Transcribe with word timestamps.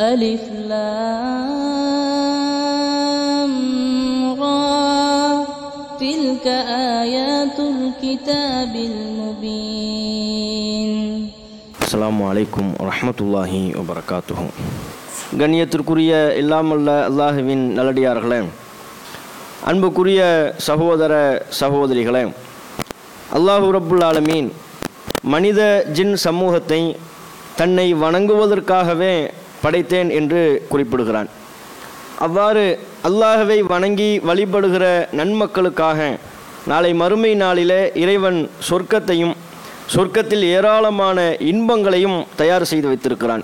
ألف 0.00 0.42
لام 3.06 3.54
را 4.34 5.46
تلك 6.00 6.46
آيات 7.00 7.56
الكتاب 7.72 8.72
المبين 8.90 10.92
அஸ்ஸலாமு 11.82 12.22
அலைக்கும் 12.28 12.70
வரஹ்மத்துல்லாஹி 12.80 13.60
வபரகாத்துஹு 13.78 14.44
கண்ணியத்திற்குரிய 15.40 16.12
இல்லாமல்ல 16.40 16.88
அல்லாஹுவின் 17.08 17.64
நல்லடியார்களே 17.78 18.38
அன்புக்குரிய 19.70 20.20
சகோதர 20.68 21.12
சகோதரிகளே 21.60 22.22
அல்லாஹு 23.38 23.66
ரப்புல் 23.76 24.04
ஆலமீன் 24.10 24.48
மனித 25.32 25.60
ஜின் 25.96 26.14
சமூகத்தை 26.26 26.82
தன்னை 27.56 27.88
வணங்குவதற்காகவே 28.04 29.14
படைத்தேன் 29.63 30.09
என்று 30.19 30.41
குறிப்பிடுகிறான். 30.71 31.29
அவ்வாறு 32.25 32.65
அல்லாஹவை 33.07 33.59
வணங்கி 33.73 34.09
வழிபடுகிற 34.29 34.85
நன்மக்களுக்காக 35.19 35.99
நாளை 36.71 36.91
மறுமை 37.01 37.31
நாளிலே 37.43 37.81
இறைவன் 38.03 38.39
சொர்க்கத்தையும் 38.67 39.35
சொர்க்கத்தில் 39.93 40.45
ஏராளமான 40.55 41.17
இன்பங்களையும் 41.51 42.19
தயார் 42.41 42.69
செய்து 42.71 42.87
வைத்திருக்கிறான். 42.91 43.43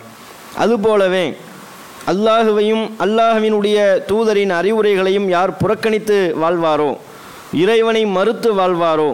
அதுபோலவே 0.63 1.25
அல்லாஹுவையும் 2.11 2.85
அல்லாஹுவினுடைய 3.05 3.77
தூதரின் 4.09 4.53
அறிவுரைகளையும் 4.59 5.27
யார் 5.35 5.57
புறக்கணித்து 5.61 6.17
வாழ்வாரோ 6.41 6.91
இறைவனை 7.63 8.03
மறுத்து 8.17 8.49
வாழ்வாரோ 8.59 9.09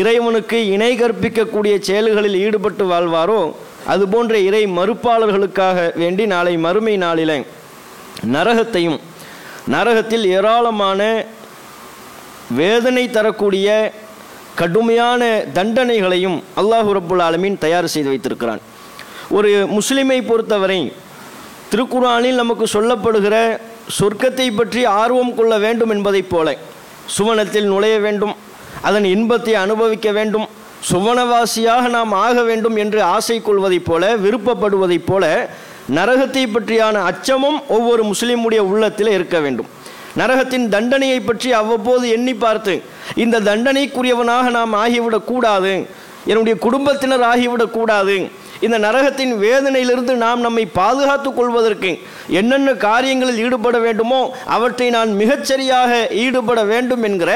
இறைவனுக்கு 0.00 0.58
இணை 0.74 0.92
கற்பிக்கக்கூடிய 1.00 1.74
செயல்களில் 1.88 2.38
ஈடுபட்டு 2.44 2.84
வாழ்வாரோ 2.92 3.40
அதுபோன்ற 3.86 4.38
இறை 4.38 4.66
மறுப்பாளர்களுக்காக 4.66 5.92
வேண்டி 5.94 6.26
நாளை 6.26 6.56
மறுமை 6.56 6.96
நாளிலே 6.96 7.44
நரகத்தையும் 8.32 8.98
நரகத்தில் 9.70 10.24
ஏராளமான 10.26 11.26
வேதனை 12.50 13.10
தரக்கூடிய 13.10 13.92
கடுமையான 14.54 15.44
தண்டனைகளையும் 15.54 16.42
அல்லாஹு 16.56 16.90
ரபுல் 16.92 17.22
ஆலமீன் 17.22 17.58
தயார் 17.58 17.86
செய்து 17.86 18.08
வைத்திருக்கிறான். 18.08 18.60
ஒரு 19.30 19.66
முஸ்லிமை 19.66 20.22
பொறுத்தவரை 20.22 20.92
திருக்குறானில் 21.70 22.34
நமக்கு 22.34 22.64
சொல்லப்படுகிற 22.72 23.60
சொர்க்கத்தை 23.98 24.54
பற்றி 24.54 24.84
ஆர்வம் 24.84 25.34
கொள்ள 25.34 25.58
வேண்டும் 25.58 25.90
என்பதைப் 25.90 26.28
போல 26.28 26.56
சுவனத்தில் 27.18 27.64
நுழைய 27.64 27.98
வேண்டும் 27.98 28.34
அதன் 28.82 29.04
இன்பத்தை 29.04 29.54
அனுபவிக்க 29.54 30.12
வேண்டும் 30.12 30.48
சுவனவாசியாக 30.90 31.88
நாம் 31.88 32.12
ஆக 32.12 32.42
வேண்டும் 32.42 32.76
என்று 32.76 33.02
ஆசை 33.02 33.36
கொள்வதைப் 33.42 33.84
போல 33.84 34.16
விருப்பப்படுவதைப் 34.16 35.06
போல 35.06 35.24
நரகத்தை 35.94 36.42
பற்றியான 36.46 36.96
அச்சமும் 37.02 37.58
ஒவ்வொரு 37.68 38.02
முஸ்லீமுடைய 38.04 38.60
உள்ளத்தில் 38.72 39.08
இருக்க 39.08 39.40
வேண்டும். 39.40 39.68
நரகத்தின் 40.16 40.68
தண்டனையை 40.68 41.20
பற்றி 41.20 41.52
அவ்வப்போது 41.52 42.04
எண்ணி 42.08 42.34
பார்த்து 42.34 42.74
இந்த 43.14 43.40
தண்டனைக்குரியவனாக 43.40 44.50
நாம் 44.50 44.74
ஆகிவிடக்கூடாது 44.74 45.72
என்னுடைய 46.26 46.54
குடும்பத்தினர் 46.58 47.24
ஆகிவிடக்கூடாது 47.32 48.16
இந்த 48.60 48.76
நரகத்தின் 48.78 49.32
வேதனையிலிருந்து 49.38 50.14
நாம் 50.14 50.40
நம்மை 50.40 50.64
பாதுகாத்து 50.80 51.34
கொள்வதற்கு 51.34 51.90
என்னென்ன 52.40 52.74
காரியங்களில் 52.86 53.40
ஈடுபட 53.46 53.78
வேண்டுமோ 53.78 54.20
அவற்றை 54.46 54.88
நான் 54.90 55.10
மிகச்சரியாக 55.18 55.92
ஈடுபட 56.24 56.62
வேண்டும் 56.64 57.02
என்கிற 57.02 57.32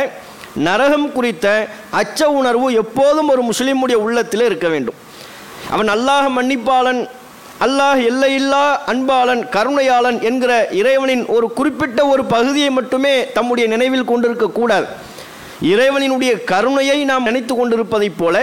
நரகம் 0.56 1.12
குறித்த 1.12 1.46
அச்ச 1.90 2.24
உணர்வு 2.24 2.72
எப்போதும் 2.72 3.28
ஒரு 3.28 3.42
முஸ்லீமுடைய 3.42 3.94
உள்ளத்தில் 3.94 4.40
இருக்க 4.40 4.68
வேண்டும். 4.68 4.94
அவன் 5.70 5.88
அல்லாஹ் 5.88 6.28
மன்னிப்பாளன் 6.30 7.08
அல்லாஹ் 7.60 8.00
எல்லையில்லா 8.02 8.84
அன்பாளன் 8.86 9.48
கருணையாளன் 9.48 10.20
என்கிற 10.20 10.68
இறைவனின் 10.70 11.26
ஒரு 11.26 11.52
குறிப்பிட்ட 11.52 12.06
ஒரு 12.06 12.24
பகுதியை 12.24 12.70
மட்டுமே 12.70 13.14
தம்முடைய 13.32 13.68
நினைவில் 13.68 14.10
கொண்டிருக்கக்கூடாது 14.10 14.86
இறைவனினுடைய 15.60 16.44
கருணையை 16.44 17.04
நாம் 17.04 17.22
நினைத்து 17.22 17.54
கொண்டிருப்பதைப் 17.56 18.16
போல 18.16 18.36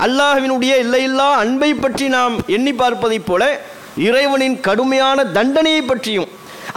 அல்லாஹ்வினுடைய 0.00 0.72
எல்லையில்லா 0.76 1.28
அன்பை 1.34 1.74
பற்றி 1.74 2.08
நாம் 2.08 2.36
எண்ணி 2.46 2.72
பார்ப்பதைப் 2.72 3.26
போல 3.26 3.60
இறைவனின் 3.96 4.60
கடுமையான 4.60 5.24
தண்டனையை 5.24 5.82
பற்றியும் 5.82 6.28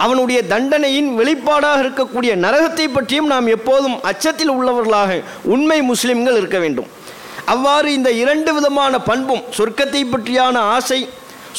அவனுடைய 0.04 0.40
தண்டனையின் 0.52 1.10
வெளிப்பாடாக 1.20 1.82
இருக்கக்கூடிய 1.84 2.32
நரகத்தை 2.46 2.86
பற்றியும் 2.88 3.32
நாம் 3.34 3.48
எப்போதும் 3.56 3.98
அச்சத்தில் 4.10 4.54
உள்ளவர்களாக 4.58 5.12
உண்மை 5.54 5.80
முஸ்லிம்கள் 5.92 6.38
இருக்க 6.42 6.60
வேண்டும். 6.64 6.90
அவ்வாறு 7.54 7.90
இந்த 7.98 8.10
இரண்டு 8.24 8.52
விதமான 8.58 8.94
பண்பும் 9.10 9.44
சொர்க்கத்தை 9.58 10.02
பற்றியான 10.14 10.56
ஆசை 10.76 11.00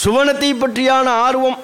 சுவனத்தை 0.02 0.50
பற்றியான 0.62 1.06
ஆர்வம் 1.26 1.58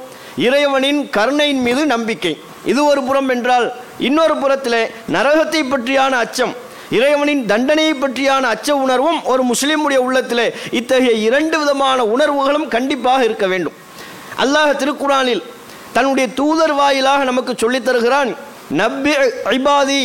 இறைவனின் 0.47 1.01
கருணையின் 1.17 1.63
மீது 1.67 1.83
நம்பிக்கை. 1.95 2.33
இது 2.71 2.81
ஒரு 2.91 3.01
புறம் 3.09 3.31
என்றால் 3.35 3.67
இன்னொரு 4.09 4.35
புறத்தில் 4.43 4.81
நரகத்தை 5.15 5.63
பற்றியான 5.73 6.13
அச்சம் 6.25 6.55
இறைவனின் 6.97 7.43
தண்டனையை 7.53 7.95
பற்றியான 8.03 8.43
அச்ச 8.55 8.69
உணர்வும் 8.85 9.19
ஒரு 9.33 9.43
முஸ்லீமுடைய 9.51 10.01
உள்ளத்தில் 10.07 10.45
இத்தகைய 10.79 11.15
இரண்டு 11.29 11.57
விதமான 11.63 12.05
உணர்வுகளும் 12.15 12.69
கண்டிப்பாக 12.75 13.27
இருக்க 13.29 13.47
வேண்டும். 13.53 13.77
அல்லாஹ் 14.45 14.79
திருக்குறானில் 14.83 15.43
தன்னுடைய 15.95 16.27
தூதர் 16.35 16.75
வாயிலாக 16.75 17.25
நமக்கு 17.25 17.53
சொல்லித் 17.57 17.85
தருகிறான் 17.85 18.31
நப்பி 18.77 19.13
ஐபாதி 19.51 20.03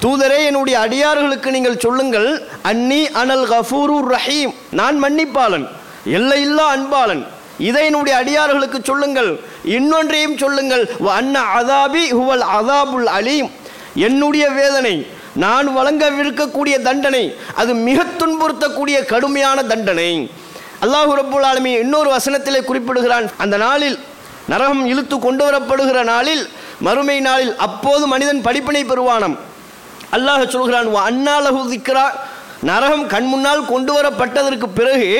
தூதரே 0.00 0.38
என்னுடைய 0.44 0.76
அடியார்களுக்கு 0.80 1.48
நீங்கள் 1.50 1.78
சொல்லுங்கள் 1.78 2.28
அன்னி 2.62 3.00
அனல் 3.12 3.46
கஃபூரூர் 3.46 4.08
ரஹீம் 4.12 4.52
நான் 4.70 4.98
மன்னிப்பாளன் 5.04 5.66
எல்லையில்லா 6.10 6.66
அன்பாளன் 6.70 7.22
இதை 7.58 7.84
என்னுடைய 7.86 8.14
அடியார்களுக்கு 8.18 8.78
சொல்லுங்கள் 8.82 9.30
இன்னொன்றையும் 9.68 10.36
சொல்லுங்கள் 10.38 10.84
அன்ன 11.14 11.42
அதாபி 11.54 12.04
ஹுவல் 12.10 12.44
அதாபுல் 12.58 13.08
அலீம் 13.12 13.50
என்னுடைய 14.00 14.44
வேதனை 14.50 14.94
நான் 15.34 15.68
வழங்கவிருக்கக்கூடிய 15.74 16.76
தண்டனை 16.82 17.24
அது 17.54 17.74
மிக 17.74 18.06
துன்புறுத்தக்கூடிய 18.20 18.96
கடுமையான 19.04 19.62
தண்டனை. 19.62 20.10
அல்லாஹு 20.82 21.12
ரபுல் 21.14 21.46
ஆலமி 21.46 21.72
இன்னொரு 21.80 22.10
வசனத்திலே 22.16 22.60
குறிப்பிடுகிறான் 22.64 23.26
அந்த 23.36 23.56
நாளில் 23.56 23.96
நரகம் 24.50 24.82
இழுத்து 24.86 25.16
கொண்டு 25.18 25.42
வரப்படுகிற 25.46 25.98
நாளில் 26.12 26.44
மறுமை 26.80 27.18
நாளில் 27.20 27.54
அப்போது 27.58 28.04
மனிதன் 28.06 28.42
படிப்பினை 28.42 28.82
பெறுவானாம். 28.84 29.36
அல்லாஹ் 30.12 30.52
சொல்கிறான் 30.54 30.88
அன்னாலகு 31.08 31.62
திக்ரா. 31.72 32.06
நரகம் 32.68 33.04
கண் 33.06 33.24
முன்னால் 33.24 33.62
கொண்டு 33.64 33.92
வரப்பட்டதற்கு 33.96 34.66
பிறகு 34.70 35.10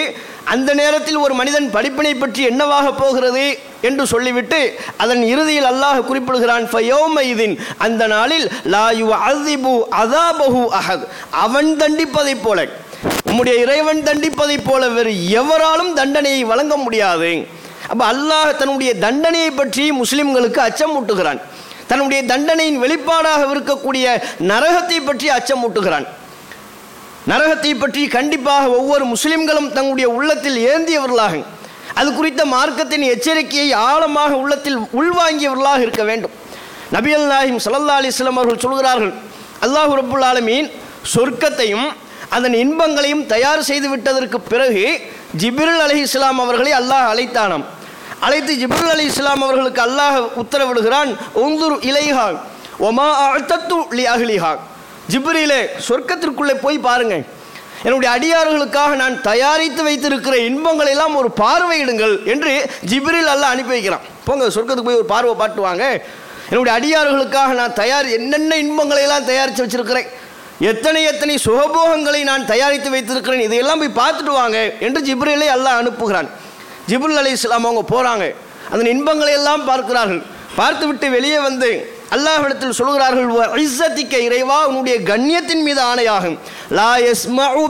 அந்த 0.44 0.70
நேரத்தில் 0.74 1.16
ஒரு 1.16 1.34
மனிதன் 1.34 1.68
படிப்பினை 1.70 2.12
பற்றி 2.14 2.42
என்னவாக 2.42 2.86
போகிறது 2.92 3.44
என்று 3.80 4.04
சொல்லிவிட்டு 4.06 4.58
அதன் 4.96 5.22
இறுதியில் 5.24 5.68
அல்லாஹ் 5.70 6.00
குறிப்பிடுகிறான் 6.00 6.66
ஃபயோமைதின் 6.72 7.54
அந்த 7.78 8.02
நாளில் 8.06 8.46
லாயு 8.74 9.06
அதிபு 9.28 9.72
அதாபஹு 10.02 10.62
அஹத். 10.80 11.06
அவன் 11.44 11.70
தண்டிப்பதைப் 11.76 12.42
போல 12.42 12.58
உம்முடைய 13.30 13.56
இறைவன் 13.64 14.02
தண்டிப்பதைப் 14.02 14.66
போல 14.68 14.88
வேறு 14.88 15.12
எவராலும் 15.40 15.92
தண்டனையை 15.94 16.42
வழங்க 16.44 16.76
முடியாது. 16.76 17.32
அப்போ 17.92 18.04
அல்லாஹ் 18.12 18.50
தன்னுடைய 18.60 18.90
தண்டனையை 19.04 19.50
பற்றி 19.60 19.84
முஸ்லிம்களுக்கு 20.00 20.60
அச்சமூட்டுகிறான். 20.68 21.40
தன்னுடைய 21.90 22.20
தண்டனையின் 22.32 22.80
வெளிப்பாடாக 22.82 23.40
இருக்கக்கூடிய 23.52 24.04
நரகத்தை 24.50 24.98
பற்றி 25.08 25.28
அச்சமூட்டுகிறான். 25.36 26.06
நரகத்தை 27.30 27.72
பற்றி 27.80 28.02
கண்டிப்பாக 28.16 28.64
ஒவ்வொரு 28.80 29.04
முஸ்லிம்களும் 29.14 29.70
தங்களுடைய 29.76 30.08
உள்ளத்தில் 30.18 30.58
ஏந்தியவர்களாக 30.72 31.34
அது 32.00 32.08
குறித்த 32.18 32.42
மார்க்கத்தின் 32.52 33.04
எச்சரிக்கையை 33.14 33.70
ஆழமாக 33.88 34.32
உள்ளத்தில் 34.42 34.78
உள்வாங்கியவர்களாக 35.00 35.80
இருக்க 35.86 36.02
வேண்டும். 36.10 36.34
நபியல் 36.96 37.26
நாஹிம் 37.32 37.58
சல்லா 37.64 37.96
அலிஸ்லாம் 38.00 38.38
அவர்கள் 38.40 38.64
சொல்கிறார்கள் 38.66 39.12
அல்லாஹு 39.66 39.92
ரபுல் 40.00 40.26
ஆலமீன் 40.30 40.68
சொர்க்கத்தையும் 41.14 41.88
அதன் 42.36 42.56
இன்பங்களையும் 42.62 43.24
தயார் 43.34 43.68
செய்து 43.70 43.88
விட்டதற்கு 43.92 44.38
பிறகு 44.52 44.84
ஜிப்ரில் 45.42 45.82
அலி 45.84 45.98
இஸ்லாம் 46.06 46.40
அவர்களை 46.44 46.72
அல்லாஹ் 46.80 47.06
அழைத்தானாம். 47.12 47.66
அழைத்து 48.20 48.52
ஜிப்ரில் 48.62 48.92
அலி 48.94 49.04
இஸ்லாம் 49.10 49.44
அவர்களுக்கு 49.46 49.82
அல்லாஹ் 49.86 50.16
உத்தரவிடுகிறான் 50.42 51.10
ஒந்துர் 51.44 51.76
இலைஹா 51.90 52.26
ஒமா 52.88 53.06
அழ்த்தத்து 53.26 53.76
லி 53.98 54.04
அஹ்லிஹா. 54.12 54.50
ஜிப்ரிலே 55.12 55.58
சொர்க்கத்திற்குள்ளே 55.86 56.54
போய் 56.64 56.86
பாருங்க 56.86 57.14
என்னுடைய 57.86 58.08
அடியார்களுக்காக 58.16 58.96
நான் 59.02 59.14
தயாரித்து 59.22 59.82
வைத்திருக்கிற 59.86 60.34
இன்பங்களை 60.48 60.90
எல்லாம் 60.94 61.14
ஒரு 61.20 61.28
பார்வையிடுங்கள் 61.40 62.14
என்று 62.32 62.52
ஜிப்ரில் 62.90 63.30
அல்லாஹ் 63.34 63.52
அனுப்பி 63.54 63.72
வைக்கிறான். 63.74 64.04
போங்க 64.26 64.48
சொர்க்கத்துக்கு 64.56 64.88
போய் 64.88 65.00
ஒரு 65.00 65.08
பார்வை 65.12 65.34
பாட்டு 65.34 65.60
வாங்க. 65.66 65.84
என்னுடைய 66.50 66.72
அடியார்களுக்காக 66.78 67.50
நான் 67.60 67.78
தயார் 67.80 68.08
என்னென்ன 68.16 68.58
இன்பங்களை 68.64 69.02
எல்லாம் 69.06 69.28
தயாரித்து 69.30 69.64
வச்சிருக்கிறேன் 69.64 70.08
எத்தனை 70.70 71.00
எத்தனை 71.10 71.34
சுகபோகங்களை 71.46 72.20
நான் 72.30 72.48
தயாரித்து 72.52 72.90
வைத்திருக்கிறேன் 72.94 73.44
இதையெல்லாம் 73.46 73.82
போய் 73.82 73.98
பார்த்துட்டு 74.00 74.32
வாங்க 74.40 74.56
என்று 74.86 75.00
ஜிப்ரிலை 75.08 75.48
அல்லாஹ் 75.56 75.78
அனுப்புகிறான். 75.82 76.28
ஜிபுல் 76.90 77.18
அலி 77.20 77.30
இஸ்லாம் 77.36 77.66
அவங்க 77.68 77.84
போகிறாங்க 77.94 78.24
அதன் 78.72 78.92
இன்பங்களை 78.94 79.32
எல்லாம் 79.32 79.64
பார்க்கிறார்கள். 79.70 80.22
பார்த்துவிட்டு 80.60 81.06
வெளியே 81.16 81.38
வந்து 81.48 81.70
அல்லாஹிடத்தில் 82.14 82.76
சொல்கிறார்கள் 82.78 83.26
"வ 83.26 83.40
இஸ்ஸத்திக்க 83.64 84.14
இறைவா 84.18 84.66
உன்னுடைய 84.66 84.96
கண்ணியத்தின் 85.10 85.62
மீது 85.62 85.80
ஆணையாகும். 85.82 86.36
லா 86.78 86.96
எஸ் 87.10 87.24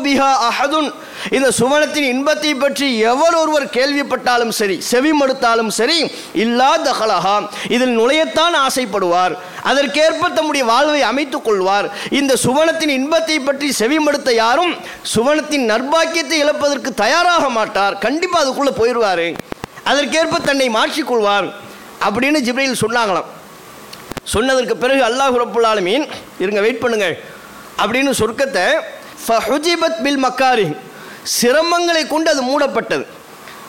பிஹா 0.04 0.30
அஹதுன். 0.48 0.88
இந்த 1.30 1.48
சுவனத்தின் 1.58 2.06
இன்பத்தை 2.12 2.54
பற்றி 2.54 2.98
எவர் 2.98 3.34
ஒருவர் 3.34 3.66
கேள்விப்பட்டாலும் 3.76 4.52
சரி 4.58 4.76
செவி 4.80 5.12
மறுத்தாலும் 5.20 5.70
சரி 5.78 5.98
இல்லா 6.44 6.70
தஹலஹா 6.86 7.36
இதில் 7.68 7.94
நுழையத்தான் 8.00 8.56
ஆசைப்படுவார். 8.66 9.34
அதற்கேற்ப 9.70 10.30
தம்முடைய 10.36 10.64
வாழ்வை 10.72 11.02
அமைத்துக் 11.02 11.44
கொள்வார். 11.44 11.88
இந்த 12.20 12.36
சுவனத்தின் 12.44 12.92
இன்பத்தை 12.98 13.40
பற்றி 13.40 13.72
செவி 13.72 13.98
மடுத்த 14.06 14.34
யாரும் 14.34 14.72
சுவனத்தின் 15.14 15.66
நற்பாக்கியத்தை 15.72 16.38
இழப்பதற்கு 16.44 16.92
தயாராக 16.94 17.48
மாட்டார். 17.58 17.98
கண்டிப்பாக 17.98 18.44
அதுக்குள்ளே 18.44 18.72
போயிடுவார் 18.80 19.26
அதற்கேற்ப 19.90 20.40
தன்னை 20.48 20.68
மாற்றிக்கொள்வார் 20.78 21.48
அப்படின்னு 22.06 22.40
ஜிப்ரையில் 22.46 22.82
சொன்னாங்களாம். 22.84 23.28
சொன்னதற்கு 24.24 24.76
பிறகு 24.76 25.02
அல்லாஹ் 25.02 25.36
ரப்புல் 25.42 25.82
மீன் 25.82 26.06
இருங்க 26.38 26.60
வெயிட் 26.60 26.82
பண்ணுங்கள். 26.82 27.16
அப்படின்னு 27.82 28.12
சொர்க்கத்தை 28.20 28.64
ஃபஹுஜிபத் 29.26 30.02
பில் 30.02 30.24
மக்காரி 30.24 30.76
சிரமங்களை 31.40 32.06
கொண்டு 32.06 32.30
அது 32.30 32.42
மூடப்பட்டது. 32.42 33.04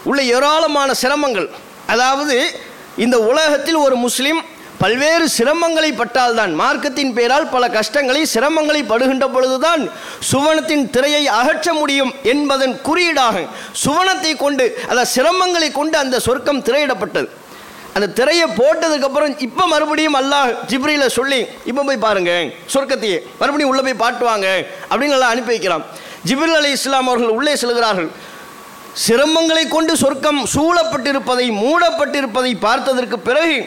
உள்ள 0.03 0.23
ஏராளமான 0.23 0.93
சிரமங்கள். 1.01 1.49
அதாவது 1.87 2.35
இந்த 2.97 3.19
உலகத்தில் 3.19 3.75
ஒரு 3.75 3.95
முஸ்லீம் 3.95 4.41
பல்வேறு 4.77 5.25
சிரமங்களை 5.37 5.89
பட்டால்தான் 5.97 6.53
மார்க்கத்தின் 6.61 7.13
பெயரால் 7.13 7.49
பல 7.49 7.69
கஷ்டங்களை 7.69 8.21
சிரமங்களை 8.33 8.81
படுகின்ற 8.87 9.27
பொழுதுதான் 9.27 9.89
சுவனத்தின் 10.31 10.89
திரையை 10.89 11.27
அகற்ற 11.27 11.73
முடியும் 11.73 12.13
என்பதன் 12.23 12.81
குறியீடாக 12.81 13.45
சுவனத்தை 13.85 14.37
கொண்டு 14.37 14.65
அந்த 14.89 15.05
சிரமங்களை 15.15 15.71
கொண்டு 15.71 15.97
அந்த 15.97 16.19
சொர்க்கம் 16.19 16.63
திரையிடப்பட்டது. 16.63 17.29
அந்த 17.95 18.07
திரையை 18.17 18.45
போட்டதுக்கப்புறம் 18.59 19.33
இப்போ 19.47 19.63
மறுபடியும் 19.71 20.17
அல்லாஹ் 20.19 20.49
ஜிப்ரியில் 20.71 21.13
சொல்லி 21.17 21.39
இப்போ 21.69 21.81
போய் 21.87 22.03
பாருங்க 22.05 22.31
சொர்க்கத்தையே 22.73 23.17
மறுபடியும் 23.39 23.71
உள்ளே 23.71 23.83
போய் 23.87 24.01
பாட்டுவாங்க 24.03 24.47
அப்படின்னு 24.89 25.15
நல்லா 25.15 25.31
அனுப்பி 25.33 25.53
வைக்கிறான். 25.53 25.83
ஜிப்ரில் 26.29 26.57
அலி 26.59 26.71
இஸ்லாம் 26.77 27.09
அவர்கள் 27.11 27.35
உள்ளே 27.37 27.53
செல்கிறார்கள். 27.63 28.09
சிரமங்களை 29.03 29.65
கொண்டு 29.75 29.93
சொர்க்கம் 30.03 30.41
சூழப்பட்டிருப்பதை 30.53 31.45
மூடப்பட்டிருப்பதை 31.61 32.53
பார்த்ததற்கு 32.65 33.19
பிறகு 33.27 33.59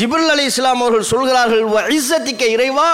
ஜிப்ரில் 0.00 0.32
அலி 0.34 0.44
இஸ்லாம் 0.50 0.82
அவர்கள் 0.84 1.10
சொல்கிறார்கள் 1.14 1.64
ஐசத்திக்க 1.96 2.44
இறைவா 2.56 2.90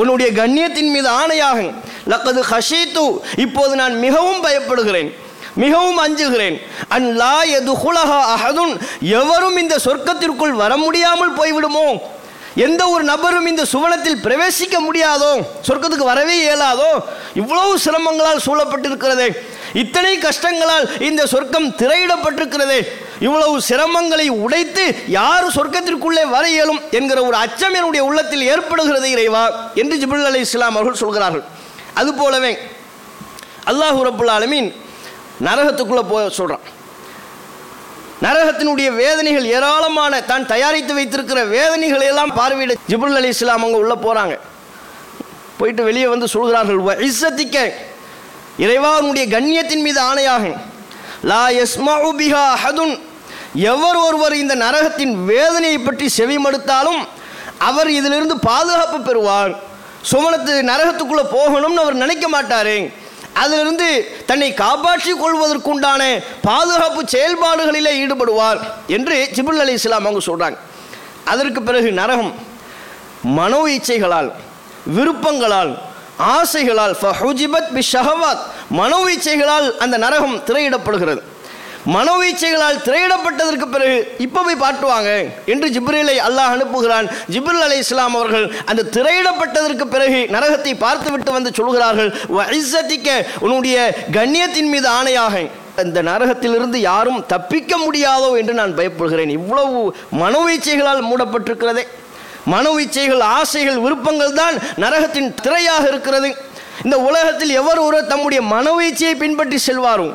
உன்னுடைய 0.00 0.28
கண்ணியத்தின் 0.40 0.90
மீது 0.94 1.08
ஆணையாகும் 1.20 1.72
லக்கது 2.12 2.42
ஹஷீத்து 2.50 3.06
இப்போது 3.44 3.72
நான் 3.80 3.94
மிகவும் 4.04 4.44
பயப்படுகிறேன். 4.46 5.08
மிகவும் 5.54 5.98
அஞ்சுகிறேன். 5.98 6.60
அன் 6.88 7.16
லா 7.16 7.42
எதுகுலஹா 7.42 8.20
அஹதுன். 8.34 8.80
எவரும் 9.00 9.56
இந்த 9.56 9.78
சொர்க்கத்திற்குள் 9.84 10.50
வர 10.50 10.76
முடியாமல் 10.76 11.36
போய்விடுமோ? 11.36 11.98
எந்த 12.54 12.88
ஒரு 12.88 13.04
நபரும் 13.04 13.46
இந்த 13.46 13.64
சுவனத்தில் 13.72 14.22
பிரவேசிக்க 14.22 14.76
முடியாதோ? 14.78 15.44
சொர்க்கத்துக்கு 15.68 16.04
வரவே 16.12 16.36
இயலாதோ? 16.46 16.90
இவ்வளவு 17.34 17.78
சிரமங்களால் 17.78 18.44
சூழப்பட்டிருக்கிறதே. 18.46 19.28
இத்தனை 19.72 20.18
கஷ்டங்களால் 20.18 21.00
இந்த 21.00 21.26
சொர்க்கம் 21.26 21.68
திரையிடப்பட்டிருக்கிறதே. 21.70 22.80
இவ்வளவு 23.20 23.60
சிரமங்களை 23.68 24.28
உடைத்து 24.28 24.94
யார் 25.08 25.46
சொர்க்கத்திற்குள்ளே 25.46 26.24
வர 26.30 26.48
இயலும் 26.48 26.80
என்கிற 26.90 27.24
ஒரு 27.24 27.36
அச்சம் 27.36 27.74
என்னுடைய 27.74 28.04
உள்ளத்தில் 28.04 28.42
ஏற்படுகிறது 28.42 29.10
இறைவா 29.10 29.72
என்று 29.74 29.96
ஜிபுல் 29.96 30.24
அலி 30.24 30.38
இஸ்லாம் 30.38 30.74
அவர்கள் 30.74 31.02
சொல்கிறார்கள். 31.04 31.44
அதுபோலவே 31.94 32.58
அல்லாஹ் 33.66 33.98
ரப்புல் 34.08 34.30
ஆலமீன் 34.30 34.74
நரகத்துக்குள்ளே 35.40 36.02
போக 36.08 36.28
சொல்கிறான் 36.30 36.64
நரகத்தினுடைய 38.22 38.88
வேதனைகள் 38.94 39.44
ஏராளமான 39.46 40.20
தான் 40.20 40.46
தயாரித்து 40.46 40.94
வைத்திருக்கிற 40.94 41.44
வேதனைகளை 41.46 42.06
எல்லாம் 42.06 42.32
பார்வையிட 42.34 42.74
ஜிபுல் 42.88 43.16
அலி 43.16 43.28
இஸ்லாம் 43.28 43.62
அவங்க 43.62 43.78
உள்ளே 43.78 43.94
போகிறாங்க 43.96 44.34
போயிட்டு 45.58 45.82
வெளியே 45.82 46.06
வந்து 46.06 46.28
சொல்கிறார்கள் 46.28 46.78
"வ 46.78 46.92
இஸ்ஸத்திக்க 47.00 47.56
இறைவா 48.58 48.98
உன்னுடைய 48.98 49.26
கண்ணியத்தின் 49.26 49.82
மீது 49.82 50.00
ஆணையாகும் 50.00 50.58
லா 51.24 51.48
யஸ்மஉ 51.50 52.10
பிஹா 52.18 52.44
எவர் 53.68 53.96
ஒருவர் 53.96 54.34
இந்த 54.34 54.54
நரகத்தின் 54.54 55.14
வேதனையை 55.24 55.78
பற்றி 55.78 56.08
செவி 56.08 56.38
மடுத்தாலும் 56.38 57.00
அவர் 57.58 57.88
இதிலிருந்து 57.90 58.38
பாதுகாப்பு 58.40 59.00
பெறுவார். 59.00 59.52
சுமணத்து 60.10 60.52
நரகத்துக்குள்ளே 60.62 61.24
போகணும்னு 61.32 61.82
அவர் 61.82 61.94
நினைக்க 61.94 62.28
மாட்டாரு. 62.28 62.76
அதிலிருந்து 63.42 63.88
தன்னை 64.30 64.48
காப்பாற்றிக் 64.62 65.22
கொள்வதற்குண்டான 65.22 66.02
பாதுகாப்பு 66.48 67.02
செயல்பாடுகளிலே 67.14 67.92
ஈடுபடுவார் 68.04 68.60
என்று 68.96 69.16
ஜிபுல் 69.36 69.62
அலி 69.64 69.74
இஸ்லாம் 69.78 70.06
அவங்க 70.08 70.22
சொல்கிறாங்க 70.30 70.58
அதற்கு 71.32 71.62
பிறகு 71.68 71.88
நரகம் 72.00 72.32
மனோ 73.38 73.62
இச்சைகளால் 73.76 74.30
விருப்பங்களால் 74.96 75.72
ஆசைகளால் 76.34 76.94
ஃபஹுஜிபத் 77.00 77.72
பி 77.74 77.82
ஷஹவாத் 77.92 78.44
மனோ 78.78 79.00
இச்சைகளால் 79.14 79.68
அந்த 79.84 79.96
நரகம் 80.04 80.36
திரையிடப்படுகிறது. 80.48 81.20
மனோவீச்சைகளால் 81.94 82.80
திரையிடப்பட்டதற்கு 82.84 83.66
பிறகு 83.68 84.14
இப்போ 84.18 84.42
போய் 84.42 84.62
பாட்டுவாங்க 84.62 85.10
என்று 85.46 85.68
ஜிப்ரீலை 85.68 86.16
அல்லாஹ் 86.18 86.52
அனுப்புகிறான். 86.54 87.06
ஜிப்ரில் 87.32 87.62
அலை 87.62 87.78
இஸ்லாம் 87.78 88.14
அவர்கள் 88.14 88.52
அந்த 88.66 88.82
திரையிடப்பட்டதற்கு 88.96 89.84
பிறகு 89.84 90.28
நரகத்தை 90.30 90.74
பார்த்துவிட்டு 90.78 91.32
வந்து 91.32 91.52
சொல்கிறார்கள் 91.54 92.10
"வ 92.28 92.44
உன்னுடைய 93.40 93.76
கண்ணியத்தின் 94.12 94.68
மீது 94.68 94.88
ஆணையாக 94.88 95.34
இந்த 95.84 96.02
நரகத்திலிருந்து 96.02 96.78
யாரும் 96.80 97.26
தப்பிக்க 97.26 97.72
முடியாதோ 97.76 98.38
என்று 98.38 98.54
நான் 98.54 98.76
பயப்படுகிறேன். 98.76 99.28
இவ்வளவு 99.28 99.94
மனோவீச்சைகளால் 100.22 101.08
மூடப்பட்டிருக்கிறதே. 101.10 101.84
மனோவீச்சைகள் 102.46 103.20
ஆசைகள் 103.20 103.78
விருப்பங்கள் 103.78 104.32
தான் 104.32 104.54
நரகத்தின் 104.76 105.34
திரையாக 105.42 105.84
இருக்கிறது. 105.88 106.30
இந்த 106.84 106.98
உலகத்தில் 106.98 107.50
எவர் 107.50 107.78
ஒருவர் 107.78 108.06
தம்முடைய 108.06 108.42
மனவீச்சையை 108.54 109.14
பின்பற்றி 109.14 109.58
செல்வாரும் 109.58 110.14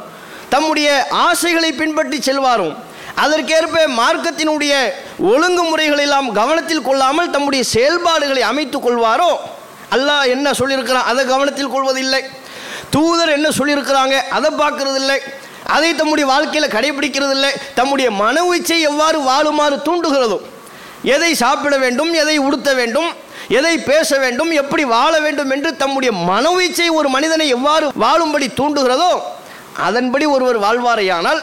தம்முடைய 0.54 0.90
ஆசைகளை 1.28 1.70
பின்பற்றி 1.82 2.18
செல்வாரும். 2.28 2.74
அதற்கேற்ப 3.24 3.78
மார்க்கத்தினுடைய 4.00 4.74
ஒழுங்குமுறைகளை 5.32 6.04
எல்லாம் 6.08 6.30
கவனத்தில் 6.40 6.86
கொள்ளாமல் 6.88 7.34
தம்முடைய 7.36 7.64
செயல்பாடுகளை 7.74 8.42
அமைத்துக் 8.52 8.86
கொள்வாரோ? 8.86 9.32
அல்லாஹ் 9.96 10.32
என்ன 10.36 10.48
சொல்லியிருக்கிறான்? 10.60 11.10
அதை 11.12 11.24
கவனத்தில் 11.34 11.74
கொள்வதில்லை. 11.76 12.22
தூதர் 12.90 13.36
என்ன 13.38 13.48
சொல்லியிருக்கிறாங்க? 13.60 14.16
அதை 14.38 14.50
பார்க்கறது 14.62 15.00
இல்லை 15.04 15.18
அதை 15.76 15.90
தம்முடைய 16.00 16.26
வாழ்க்கையில் 16.32 16.74
கடைபிடிக்கிறது 16.76 17.36
இல்லை 17.38 17.52
தம்முடைய 17.76 18.08
மன 18.22 18.42
எவ்வாறு 18.90 19.20
வாழுமாறு 19.30 19.78
தூண்டுகிறதோ? 19.88 20.40
எதை 21.16 21.32
சாப்பிட 21.44 21.76
வேண்டும்? 21.84 22.12
எதை 22.24 22.36
உடுத்த 22.48 22.70
வேண்டும்? 22.80 23.10
எதை 23.60 23.74
பேச 23.92 24.18
வேண்டும்? 24.24 24.52
எப்படி 24.62 24.84
வாழ 24.96 25.14
வேண்டும் 25.20 25.52
என்று 25.56 25.70
தம்முடைய 25.84 26.12
மன 26.30 26.52
இச்சை 26.66 26.90
ஒரு 27.00 27.10
மனிதனை 27.16 27.48
எவ்வாறு 27.48 27.86
வாழும்படி 28.04 28.48
தூண்டுகிறதோ 28.60 29.14
அதன்படி 29.88 30.26
ஒருவர் 30.26 30.58
வாழ்வாரையானால் 30.58 31.42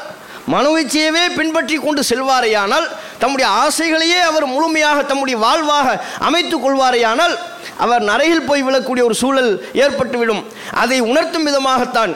மனோச்சியவே 0.49 1.35
பின்பற்றி 1.37 1.77
கொண்டு 1.77 2.03
செல்வாரையானால் 2.09 2.87
தம்முடைய 3.19 3.51
ஆசைகளையே 3.51 4.21
அவர் 4.21 4.47
முழுமையாக 4.47 5.03
தம்முடைய 5.03 5.39
வாழ்வாக 5.39 6.01
அமைத்து 6.19 6.57
கொள்வாரையானால் 6.59 7.39
அவர் 7.79 8.03
நரையில் 8.03 8.45
போய் 8.45 8.65
விழக்கூடிய 8.65 9.05
ஒரு 9.05 9.15
சூழல் 9.15 9.53
ஏற்பட்டுவிடும். 9.73 10.43
அதை 10.71 11.01
உணர்த்தும் 11.01 11.47
விதமாகத்தான் 11.49 12.15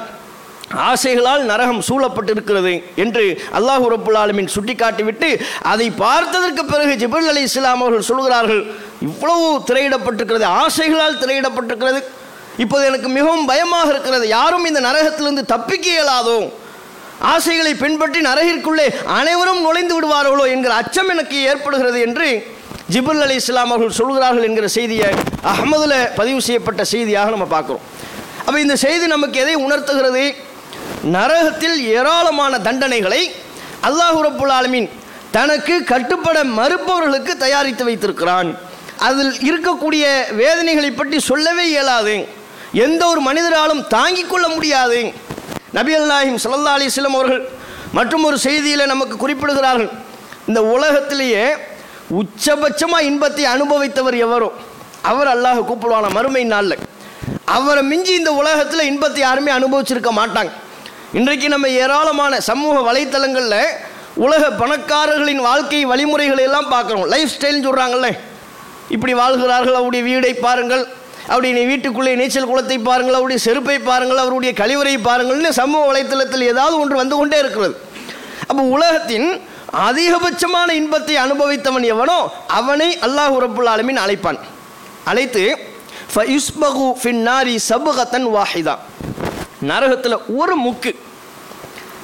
ஆசைகளால் 0.90 1.42
நரகம் 1.44 1.82
சூழப்பட்டிருக்கிறது 1.88 2.84
என்று 2.94 3.24
அல்லாஹ் 3.58 3.86
ரப்புல் 3.94 4.18
ஆலமீன் 4.22 4.52
சுட்டிக்காட்டிவிட்டு 4.54 5.28
அதை 5.62 5.90
பார்த்ததற்கு 5.90 6.64
பிறகு 6.64 6.94
ஜிபல் 7.02 7.28
அலி 7.28 7.40
இஸ்லாம் 7.40 7.80
அவர்கள் 7.80 8.10
சொல்கிறார்கள் 8.10 8.62
இவ்வளவு 9.00 9.62
திரையிடப்பட்டிருக்கிறது 9.66 10.44
ஆசைகளால் 10.44 11.20
திரையிடப்பட்டிருக்கிறது. 11.22 12.02
இப்போது 12.62 12.84
எனக்கு 12.90 13.08
மிகவும் 13.18 13.46
பயமாக 13.52 13.88
இருக்கிறது. 13.92 14.26
யாரும் 14.38 14.66
இந்த 14.70 14.80
நரகத்திலிருந்து 14.88 15.44
தப்பிக்க 15.52 15.87
இயலாதோ? 15.94 16.37
ஆசைகளை 17.32 17.73
பின்பற்றி 17.82 18.20
நரகிற்குள்ளே 18.28 18.87
அனைவரும் 19.18 19.61
நுழைந்து 19.66 19.94
விடுவார்களோ 19.96 20.44
என்கிற 20.54 20.73
அச்சம் 20.80 21.11
எனக்கு 21.14 21.37
ஏற்படுகிறது 21.50 21.99
என்று 22.06 22.28
ஜிபுல் 22.94 23.23
அலி 23.25 23.37
இஸ்லாம் 23.40 23.70
அவர்கள் 23.73 23.99
சொல்கிறார்கள் 24.00 24.46
என்கிற 24.49 24.66
செய்தியை 24.76 25.11
அகமதில் 25.52 25.96
பதிவு 26.18 26.40
செய்யப்பட்ட 26.46 26.82
செய்தியாக 26.94 27.30
நம்ம 27.34 27.46
பார்க்குறோம். 27.54 27.84
அப்போ 28.46 28.58
இந்த 28.64 28.76
செய்தி 28.84 29.06
நமக்கு 29.14 29.37
எதை 29.44 29.54
உணர்த்துகிறது? 29.66 30.25
நரகத்தில் 31.16 31.76
ஏராளமான 31.96 32.58
தண்டனைகளை 32.66 33.23
அல்லாஹ் 33.88 34.20
ரப்புல் 34.26 34.54
ஆலமீன் 34.58 34.88
தனக்கு 35.37 35.75
கட்டுப்பட 35.92 36.38
மறுப்பவர்களுக்கு 36.58 37.32
தயாரித்து 37.44 37.84
வைத்திருக்கிறான். 37.88 38.50
அதில் 39.08 39.34
இருக்கக்கூடிய 39.49 40.04
வேதனைகளை 40.42 40.90
பற்றி 40.90 41.18
சொல்லவே 41.30 41.64
இயலாது. 41.73 42.16
எந்த 42.74 43.06
ஒரு 43.06 43.20
மனிதராலும் 43.20 43.86
தாங்கிக் 43.86 44.30
கொள்ள 44.30 44.48
முடியாது. 44.48 45.12
நபி 45.72 45.92
அல்லாஹிம் 45.96 46.38
சல்லா 46.44 46.72
அலிஸ்லம் 46.78 47.16
அவர்கள் 47.18 47.48
மற்றும் 47.92 48.24
ஒரு 48.24 48.36
செய்தியில் 48.42 48.90
நமக்கு 48.92 49.16
குறிப்பிடுகிறார்கள். 49.22 49.90
இந்த 50.48 50.62
உலகத்திலேயே 50.62 51.44
உச்சபட்சமாக 52.20 53.02
இன்பத்தை 53.02 53.44
அனுபவித்தவர் 53.44 54.16
எவரோ? 54.26 54.52
அவர் 55.02 55.28
அல்லாஹ் 55.34 55.60
கூப்பிடுவான? 55.68 56.10
மறுமை 56.10 56.44
நாளில். 56.44 56.76
அவரை 57.44 57.82
மிஞ்சி 57.82 58.12
இந்த 58.14 58.32
உலகத்தில் 58.32 58.88
இன்பத்தை 58.90 59.20
யாருமே 59.22 59.52
அனுபவிச்சிருக்க 59.52 60.10
மாட்டாங்க. 60.20 60.52
இன்றைக்கு 61.12 61.48
நம்ம 61.48 61.68
ஏராளமான 61.68 62.40
சமூக 62.40 62.92
வலைத்தளங்களில் 62.92 63.60
உலக 64.14 64.50
பணக்காரர்களின் 64.50 65.42
வாழ்க்கை 65.48 65.84
வழிமுறைகளை 65.84 66.44
எல்லாம் 66.44 66.72
பார்க்குறோம். 66.72 67.06
லைஃப் 67.06 67.32
ஸ்டைல்னு 67.36 67.66
சொல்கிறாங்கல்ல 67.68 68.10
இப்படி 68.88 69.14
வாழ்கிறார்கள் 69.14 69.74
அவருடைய 69.74 70.02
வீடை 70.08 70.34
பாருங்கள். 70.46 70.84
அவருடைய 71.28 71.66
வீட்டுக்குள்ளே 71.66 72.16
நீச்சல் 72.16 72.46
குளத்தை 72.46 72.78
பாருங்கள் 72.78 73.14
அவருடைய 73.14 73.42
செருப்பை 73.42 73.78
பாருங்கள் 73.78 74.16
அவருடைய 74.16 74.52
கழிவறை 74.60 74.94
பாருங்கள்னு 75.08 75.48
சமூக 75.48 75.82
வலைத்தளத்தில் 75.90 76.48
ஏதாவது 76.52 76.78
ஒன்று 76.78 76.96
வந்து 76.96 77.16
கொண்டே 77.16 77.38
இருக்கிறது. 77.38 77.74
அப்போ 78.48 78.62
உலகத்தின் 78.62 79.40
அதிகபட்சமான 79.88 80.68
இன்பத்தை 80.70 81.16
அனுபவித்தவன் 81.16 81.82
எவனோ 81.82 82.18
அவனை 82.46 82.98
அல்லாஹ் 82.98 83.36
ரப்புல் 83.44 83.70
ஆலமின் 83.74 84.02
அழைப்பான். 84.04 84.38
அழைத்து 85.04 85.58
ஃபயுஸ்பகு 86.14 86.86
ஃபின்னாரி 87.02 87.56
சபுகத்தன் 87.68 88.28
வாஹிதா. 88.36 88.74
நரகத்தில் 89.60 90.16
ஒரு 90.36 90.56
முக்கு. 90.56 90.92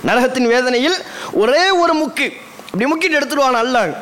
நரகத்தின் 0.07 0.47
வேதனையில் 0.47 0.97
ஒரே 1.33 1.71
ஒரு 1.71 1.95
முக்கு. 1.95 2.27
இப்படி 2.67 2.87
முக்கிட்டு 2.87 3.19
எடுத்துடுவான் 3.19 3.63
அல்லாஹ். 3.65 3.93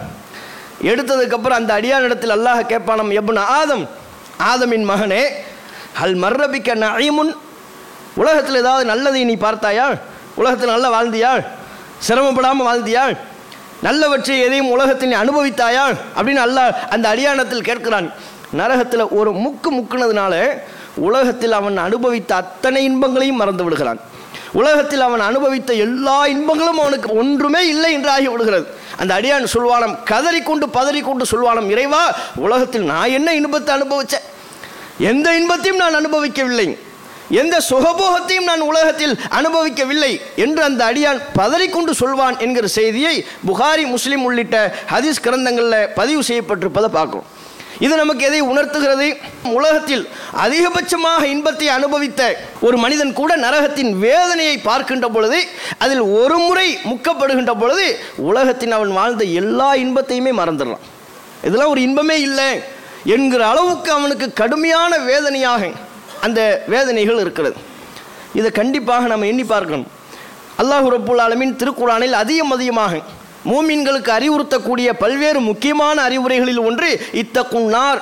எடுத்ததுக்கப்புறம் 0.83 1.59
அந்த 1.61 1.81
அடியான் 1.81 2.03
இடத்தில் 2.03 2.31
அல்லாஹ் 2.31 2.61
கேட்பானம் 2.73 3.11
எப்படின்னா 3.21 3.45
ஆதம்? 3.61 4.07
ஆதமின் 4.51 4.87
மகனே 4.91 5.23
அல் 6.03 6.17
மர்ரபிக்க 6.23 6.75
நயமுன் 6.85 7.33
உலகத்தில் 8.15 8.61
ஏதாவது 8.63 8.85
நல்லதை 8.85 9.25
நீ 9.25 9.35
பார்த்தாயா 9.35 9.87
உலகத்தில் 10.41 10.75
நல்லா 10.75 10.91
வாழ்ந்தியா 10.97 11.33
சிரமப்படாமல் 12.07 12.69
வாழ்ந்தியா 12.69 13.05
நல்லவற்றை 13.87 14.37
எதையும் 14.47 14.71
உலகத்தில் 14.75 15.09
நீ 15.09 15.17
அனுபவித்தாயா 15.17 15.85
அப்படின்னு 16.17 16.43
அல்லாஹ் 16.47 16.73
அந்த 16.95 17.05
அடியானத்தில் 17.13 17.67
கேட்கிறான். 17.69 18.09
நரகத்தில் 18.61 19.13
ஒரு 19.19 19.31
முக்கு 19.45 19.71
முக்குனதுனால 19.79 20.35
உலகத்தில் 21.09 21.53
அவன் 21.53 21.77
அனுபவித்த 21.77 22.35
அத்தனை 22.35 22.85
இன்பங்களையும் 22.85 23.41
மறந்து 23.43 23.65
விடுகிறான். 23.65 24.01
உலகத்தில் 24.53 25.01
அவன் 25.01 25.21
அனுபவித்த 25.21 25.73
எல்லா 25.73 26.27
இன்பங்களும் 26.27 26.79
அவனுக்கு 26.79 27.17
ஒன்றுமே 27.17 27.69
இல்லை 27.69 27.93
என்று 27.93 28.11
ஆகிவிடுகிறது 28.11 28.67
அந்த 28.97 29.21
அடியான் 29.21 29.53
சொல்வானம் 29.55 29.99
கதறிக்கொண்டு 30.05 30.67
பதறிக்கொண்டு 30.73 31.25
சொல்வானம் 31.31 31.69
இறைவா 31.69 32.15
உலகத்தில் 32.37 32.83
நான் 32.83 33.11
என்ன 33.11 33.35
இன்பத்தை 33.35 33.75
அனுபவித்தேன் 33.75 34.27
எந்த 34.99 35.37
இன்பத்தையும் 35.37 35.81
நான் 35.81 35.95
அனுபவிக்கவில்லை. 35.95 36.79
எந்த 37.31 37.63
சுகபோகத்தையும் 37.71 38.45
நான் 38.45 38.61
உலகத்தில் 38.61 39.19
அனுபவிக்கவில்லை. 39.31 40.21
என்று 40.37 40.63
அந்த 40.63 40.85
அடியான் 40.85 41.21
பதறிக்கொண்டு 41.35 41.91
சொல்வான் 41.91 42.39
என்கிற 42.39 42.67
செய்தியை 42.67 43.25
புகாரி 43.47 43.87
முஸ்லீம் 43.87 44.25
உள்ளிட்ட 44.25 44.75
ஹதீஸ் 44.91 45.23
கிரந்தங்களில் 45.23 45.89
பதிவு 45.95 46.21
செய்யப்பட்டிருப்பதை 46.21 46.87
பார்க்கிறோம். 46.87 47.27
இது 47.85 47.93
நமக்கு 48.01 48.23
எதை 48.29 48.41
உணர்த்துகிறது? 48.53 49.07
உலகத்தில் 49.59 50.05
அதிகபட்சமாக 50.45 51.23
இன்பத்தை 51.35 51.67
அனுபவித்த 51.77 52.23
ஒரு 52.67 52.77
மனிதன் 52.85 53.13
கூட 53.21 53.33
நரகத்தின் 53.45 53.93
வேதனையை 54.07 54.57
பார்க்கின்ற 54.69 55.09
பொழுது 55.17 55.39
அதில் 55.85 56.03
ஒரு 56.21 56.39
முறை 56.47 56.69
முக்கப்படுகின்ற 56.91 57.53
பொழுது 57.63 57.87
உலகத்தின் 58.31 58.75
அவன் 58.79 58.93
வாழ்ந்த 58.99 59.25
எல்லா 59.43 59.69
இன்பத்தையுமே 59.85 60.33
மறந்துடலாம் 60.41 60.87
இதெல்லாம் 61.49 61.73
ஒரு 61.75 61.83
இன்பமே 61.89 62.17
இல்லை 62.29 62.51
என்கிற 63.15 63.43
அளவுக்கு 63.53 63.91
அவனுக்கு 63.99 64.27
கடுமையான 64.41 64.93
வேதனையாக 65.11 65.71
அந்த 66.27 66.41
வேதனைகள் 66.73 67.21
இருக்கிறது. 67.25 67.57
இதை 68.39 68.49
கண்டிப்பாக 68.59 69.07
நம்ம 69.13 69.27
எண்ணி 69.33 69.45
பார்க்கணும். 69.53 69.91
அல்லாஹ் 70.63 70.89
ரப்புல் 70.95 71.23
ஆலமின் 71.25 71.55
திருக்குறானில் 71.61 72.17
அதிகம் 72.23 72.55
அதிகமாக 72.57 72.95
மூமின்களுக்கு 73.45 74.11
அறிவுறுத்தக்கூடிய 74.13 74.93
பல்வேறு 74.93 75.41
முக்கியமான 75.41 76.09
அறிவுரைகளில் 76.09 76.65
ஒன்று 76.65 77.07
இத்தக்குன்னார் 77.13 78.01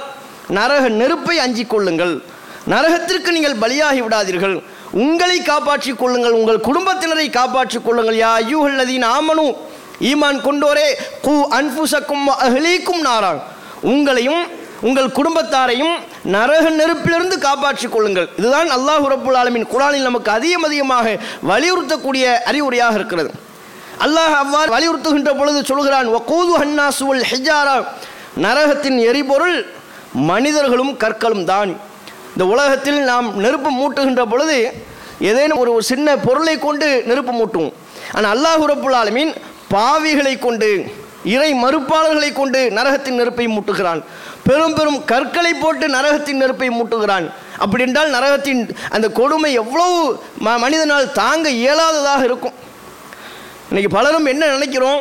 நரக 0.49 0.89
நெருப்பை 0.89 1.39
அஞ்சிக் 1.39 1.71
கொள்ளுங்கள். 1.71 2.23
நரகத்திற்கு 2.69 3.31
நீங்கள் 3.31 3.55
பலியாகி 3.55 4.01
விடாதீர்கள். 4.03 4.63
உங்களை 4.93 5.43
காப்பாற்றிக் 5.43 5.99
கொள்ளுங்கள். 5.99 6.31
உங்கள் 6.31 6.65
குடும்பத்தினரை 6.69 7.31
காப்பாற்றிக் 7.31 7.85
கொள்ளுங்கள். 7.85 8.17
யா 8.17 8.31
ஐயூஹல்லதீன் 8.43 9.07
ஆமனு. 9.17 9.57
ஈமான் 10.01 10.41
கொண்டோரே 10.47 10.89
கு 11.23 11.35
அன்புசக்கும் 11.59 12.27
அஹ்லீக்கும் 12.47 13.03
நாரான். 13.05 13.41
உங்களையும் 13.83 14.43
உங்கள் 14.81 15.09
குடும்பத்தாரையும் 15.09 15.95
நரக 16.25 16.71
நெருப்பிலிருந்து 16.71 17.39
காப்பாற்றிக் 17.39 17.93
கொள்ளுங்கள். 17.93 18.29
இதுதான் 18.37 18.71
அல்லாஹ் 18.71 19.07
ரபுல் 19.15 19.37
ஆலமின் 19.37 19.67
குரானில் 19.67 20.03
நமக்கு 20.03 20.31
அதிகம் 20.31 20.63
அதிகமாக 20.63 21.17
வலியுறுத்தக்கூடிய 21.49 22.25
அறிவுரையாக 22.45 22.95
இருக்கிறது. 22.95 23.31
அல்லாஹ் 24.01 24.35
அவ்வாறு 24.35 24.73
வலியுறுத்துகின்ற 24.73 25.39
பொழுது 25.39 25.65
சொல்கிறான் 25.65 26.07
ஒக்கூது 26.07 26.59
ஹன்னாசுவல் 26.59 27.25
ஹிஜாரா. 27.31 27.85
நரகத்தின் 28.43 28.99
எரிபொருள் 28.99 29.67
மனிதர்களும் 30.13 30.97
கற்களும் 30.97 31.45
தான். 31.45 31.81
இந்த 32.29 32.47
உலகத்தில் 32.47 33.01
நாம் 33.01 33.39
நெருப்பு 33.39 33.71
மூட்டுகின்ற 33.71 34.23
பொழுது 34.23 34.73
ஏதேனும் 35.21 35.59
ஒரு 35.59 35.73
ஒரு 35.73 35.83
சின்ன 35.83 36.17
பொருளை 36.17 36.59
கொண்டு 36.59 37.03
நெருப்பு 37.07 37.33
மூட்டுவோம். 37.33 37.73
ஆனால் 38.13 38.39
அல்லாஹ் 38.39 38.65
ரப்புல் 38.65 38.95
ஆலமீன் 38.95 39.35
பாவிகளை 39.71 40.39
கொண்டு 40.39 40.85
இறை 41.25 41.55
மறுப்பாளர்களை 41.55 42.33
கொண்டு 42.33 42.71
நரகத்தின் 42.71 43.15
நெருப்பை 43.15 43.47
மூட்டுகிறான். 43.47 44.03
பெரும் 44.45 44.75
பெரும் 44.75 45.05
கற்களை 45.05 45.55
போட்டு 45.55 45.89
நரகத்தின் 45.89 46.37
நெருப்பை 46.37 46.69
மூட்டுகிறான். 46.69 47.31
அப்படி 47.59 47.83
என்றால் 47.83 48.11
நரகத்தின் 48.11 48.69
அந்த 48.91 49.09
கொடுமை 49.09 49.53
எவ்வளவு 49.53 50.23
ம- 50.45 50.59
மனிதனால் 50.59 51.13
தாங்க 51.13 51.49
இயலாததாக 51.49 52.25
இருக்கும். 52.25 52.53
இன்னைக்கு 53.69 53.91
பலரும் 53.97 54.27
என்ன 54.33 54.45
நினைக்கிறோம்? 54.47 55.01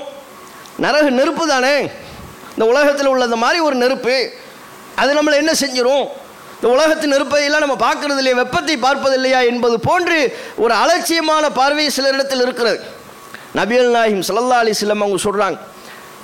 நரக 0.84 1.10
நெருப்பு 1.20 1.44
தானே? 1.48 1.74
இந்த 2.54 2.66
உலகத்தில் 2.72 3.10
உள்ள 3.12 3.24
இந்த 3.30 3.36
மாதிரி 3.36 3.60
ஒரு 3.66 3.76
நெருப்பு. 3.76 4.16
அது 5.02 5.12
நம்மளை 5.18 5.36
என்ன 5.42 5.52
செஞ்சிடும் 5.62 6.06
இந்த 6.56 6.68
உலகத்தின் 6.76 7.14
நெருப்பதையெல்லாம் 7.14 7.64
நம்ம 7.66 7.76
பார்க்கறது 7.88 8.20
இல்லையா 8.22 8.38
வெப்பத்தை 8.42 8.76
பார்ப்பதில்லையா 8.86 9.40
என்பது 9.52 9.76
போன்று 9.80 10.18
ஒரு 10.64 10.74
அலட்சியமான 10.74 11.50
பார்வை 11.60 11.86
சிலரிடத்தில் 11.98 12.44
இருக்கிறது. 12.46 12.80
நபியல் 13.60 13.92
நாயிம் 13.96 14.24
சல்லா 14.30 14.58
அலி 14.64 14.74
சிலம் 14.82 15.04
அவங்க 15.04 15.20
சொல்கிறாங்க 15.28 15.60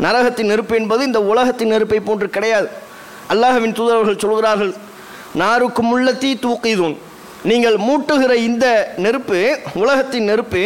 நரகத்தின் 0.06 0.50
நெருப்பு 0.52 0.76
என்பது 0.76 1.02
இந்த 1.10 1.22
உலகத்தின் 1.32 1.72
நெருப்பை 1.74 2.00
போன்று 2.00 2.30
கிடையாது. 2.30 2.70
அல்லாஹவின் 3.34 3.76
தூதரவர்கள் 3.80 4.24
சொல்கிறார்கள் 4.26 4.74
நாருக்கு 5.42 5.82
முள்ளத்தீ 5.92 6.32
தூக்கிதுன். 6.46 6.98
நீங்கள் 7.44 7.78
மூட்டுகிற 7.88 8.34
இந்த 8.50 8.66
நெருப்பு 9.06 9.40
உலகத்தின் 9.84 10.28
நெருப்பு 10.32 10.64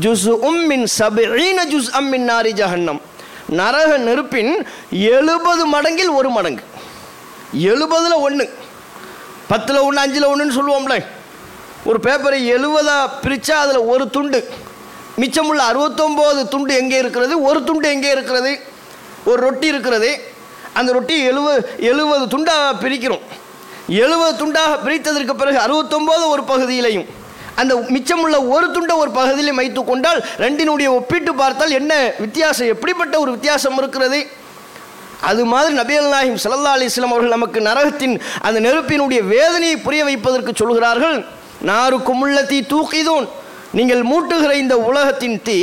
ஜுஸ் 0.00 0.28
உம்மின் 0.48 0.84
சபீன 0.84 1.64
ஜுஸ் 1.64 1.90
அம்மின் 1.92 2.26
நாரி 2.30 2.52
ஜஹன்னம். 2.60 3.00
நரக 3.48 3.96
நெருப்பின் 3.96 4.66
எழுபது 4.90 5.66
மடங்கில் 5.66 6.12
ஒரு 6.12 6.30
மடங்கு. 6.30 6.62
எழுபதில் 7.52 8.16
ஒன்று 8.16 8.54
பத்தில் 9.46 9.76
ஒன்று 9.76 10.00
அஞ்சில் 10.00 10.26
ஒன்றுன்னு 10.26 10.56
சொல்லுவோம்ல. 10.58 11.04
ஒரு 11.84 11.98
பேப்பரை 12.02 12.46
எழுபதாக 12.46 13.10
பிரித்தா 13.22 13.50
அதில் 13.50 13.76
ஒரு 13.76 14.10
துண்டு. 14.10 14.48
மிச்சமுள்ள 15.16 15.62
அறுபத்தொம்போது 15.70 16.48
துண்டு 16.48 16.74
எங்கே 16.74 16.98
இருக்கிறது? 16.98 17.42
ஒரு 17.42 17.64
துண்டு 17.64 17.88
எங்கே 17.88 18.10
இருக்கிறது? 18.10 18.60
ஒரு 19.24 19.42
ரொட்டி 19.42 19.66
இருக்கிறது. 19.66 20.32
அந்த 20.72 20.92
ரொட்டி 20.92 21.24
எழுபது 21.24 21.70
எழுபது 21.78 22.38
துண்டாக 22.38 22.72
பிரிக்கிறோம். 22.80 23.20
எழுபது 23.88 24.46
துண்டாக 24.46 24.78
பிரித்ததற்கு 24.84 25.32
பிறகு 25.32 25.58
அறுபத்தொம்போது 25.58 26.26
ஒரு 26.28 26.42
பகுதியிலையும். 26.42 27.06
அந்த 27.60 27.74
மிச்சமுள்ள 27.94 28.36
ஒரு 28.54 28.66
துண்டை 28.76 28.94
ஒரு 29.02 29.10
பகுதியிலே 29.18 29.52
வைத்து 29.60 29.82
கொண்டால் 29.90 30.20
ரெண்டினுடைய 30.44 30.88
ஒப்பிட்டு 30.98 31.32
பார்த்தால் 31.42 31.76
என்ன 31.80 31.92
வித்தியாசம்? 32.24 32.70
எப்படிப்பட்ட 32.74 33.14
ஒரு 33.24 33.30
வித்தியாசம் 33.36 33.78
இருக்கிறது? 33.82 34.20
அது 35.30 35.42
மாதிரி 35.52 35.72
நபியல் 35.80 36.10
நாயிம் 36.14 36.40
சல்லா 36.44 36.72
அலிஸ்லாம் 36.76 37.14
அவர்கள் 37.14 37.36
நமக்கு 37.36 37.58
நரகத்தின் 37.68 38.14
அந்த 38.46 38.58
நெருப்பினுடைய 38.66 39.20
வேதனையை 39.34 39.76
புரிய 39.86 40.02
வைப்பதற்கு 40.08 40.52
சொல்கிறார்கள் 40.62 41.18
நாருக்கும் 41.70 42.22
உள்ள 42.24 42.38
தீ 42.50 42.58
தூக்கிதோன். 42.72 43.26
நீங்கள் 43.78 44.02
மூட்டுகிற 44.10 44.52
இந்த 44.62 44.74
உலகத்தின் 44.88 45.38
தீ 45.46 45.58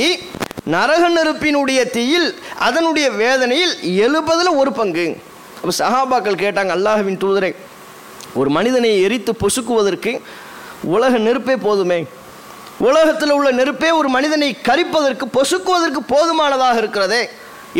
நரக 0.75 1.03
நெருப்பினுடைய 1.17 1.81
தீயில் 1.95 2.27
அதனுடைய 2.67 3.07
வேதனையில் 3.21 3.73
எழுபதில் 4.05 4.51
ஒரு 4.61 4.71
பங்கு. 4.79 5.05
அப்போ 5.59 5.73
சஹாபாக்கள் 5.81 6.41
கேட்டாங்க 6.43 6.71
அல்லாஹுவின் 6.77 7.21
தூதரை 7.23 7.51
ஒரு 8.39 8.49
மனிதனை 8.57 8.89
எரித்து 9.05 9.31
பொசுக்குவதற்கு 9.41 10.11
உலக 10.95 11.13
நெருப்பே 11.27 11.55
போதுமே. 11.67 11.99
உலகத்தில் 12.87 13.33
உள்ள 13.37 13.49
நெருப்பே 13.59 13.89
ஒரு 13.99 14.09
மனிதனை 14.09 14.49
கரிப்பதற்கு 14.67 15.25
பொசுக்குவதற்கு 15.37 16.01
போதுமானதாக 16.13 16.77
இருக்கிறதே 16.81 17.21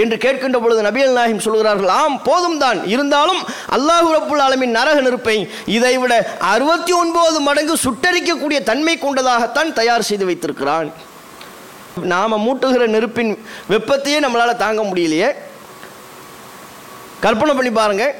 என்று 0.01 0.17
கேட்கின்ற 0.23 0.57
பொழுது 0.63 0.81
நபியல் 0.87 1.15
நாயகம் 1.17 1.43
சொல்கிறார்கள் 1.45 1.91
ஆம் 2.01 2.17
போதும் 2.27 2.59
தான் 2.63 2.79
இருந்தாலும் 2.93 3.41
அல்லாஹு 3.77 4.09
ரப்புல் 4.15 4.43
ஆலமின் 4.45 4.75
நரக 4.77 4.97
நெருப்பை 5.07 5.35
இதைவிட 5.77 6.13
அறுபத்தி 6.51 6.93
ஒன்பது 7.01 7.39
மடங்கு 7.47 7.75
சுட்டரிக்கக்கூடிய 7.85 8.59
தன்மை 8.69 8.95
கொண்டதாகத்தான் 8.97 9.73
தயார் 9.79 10.07
செய்து 10.09 10.27
வைத்திருக்கிறான். 10.29 10.91
நாம் 12.11 12.43
மூட்டுகிற 12.45 12.83
நெருப்பின் 12.95 13.31
வெப்பத்தையே 13.73 14.19
நம்மளால் 14.25 14.61
தாங்க 14.63 14.81
முடியலையே. 14.91 15.29
கற்பனை 17.25 17.55
பண்ணி 17.55 17.71
பாருங்கள் 17.71 18.15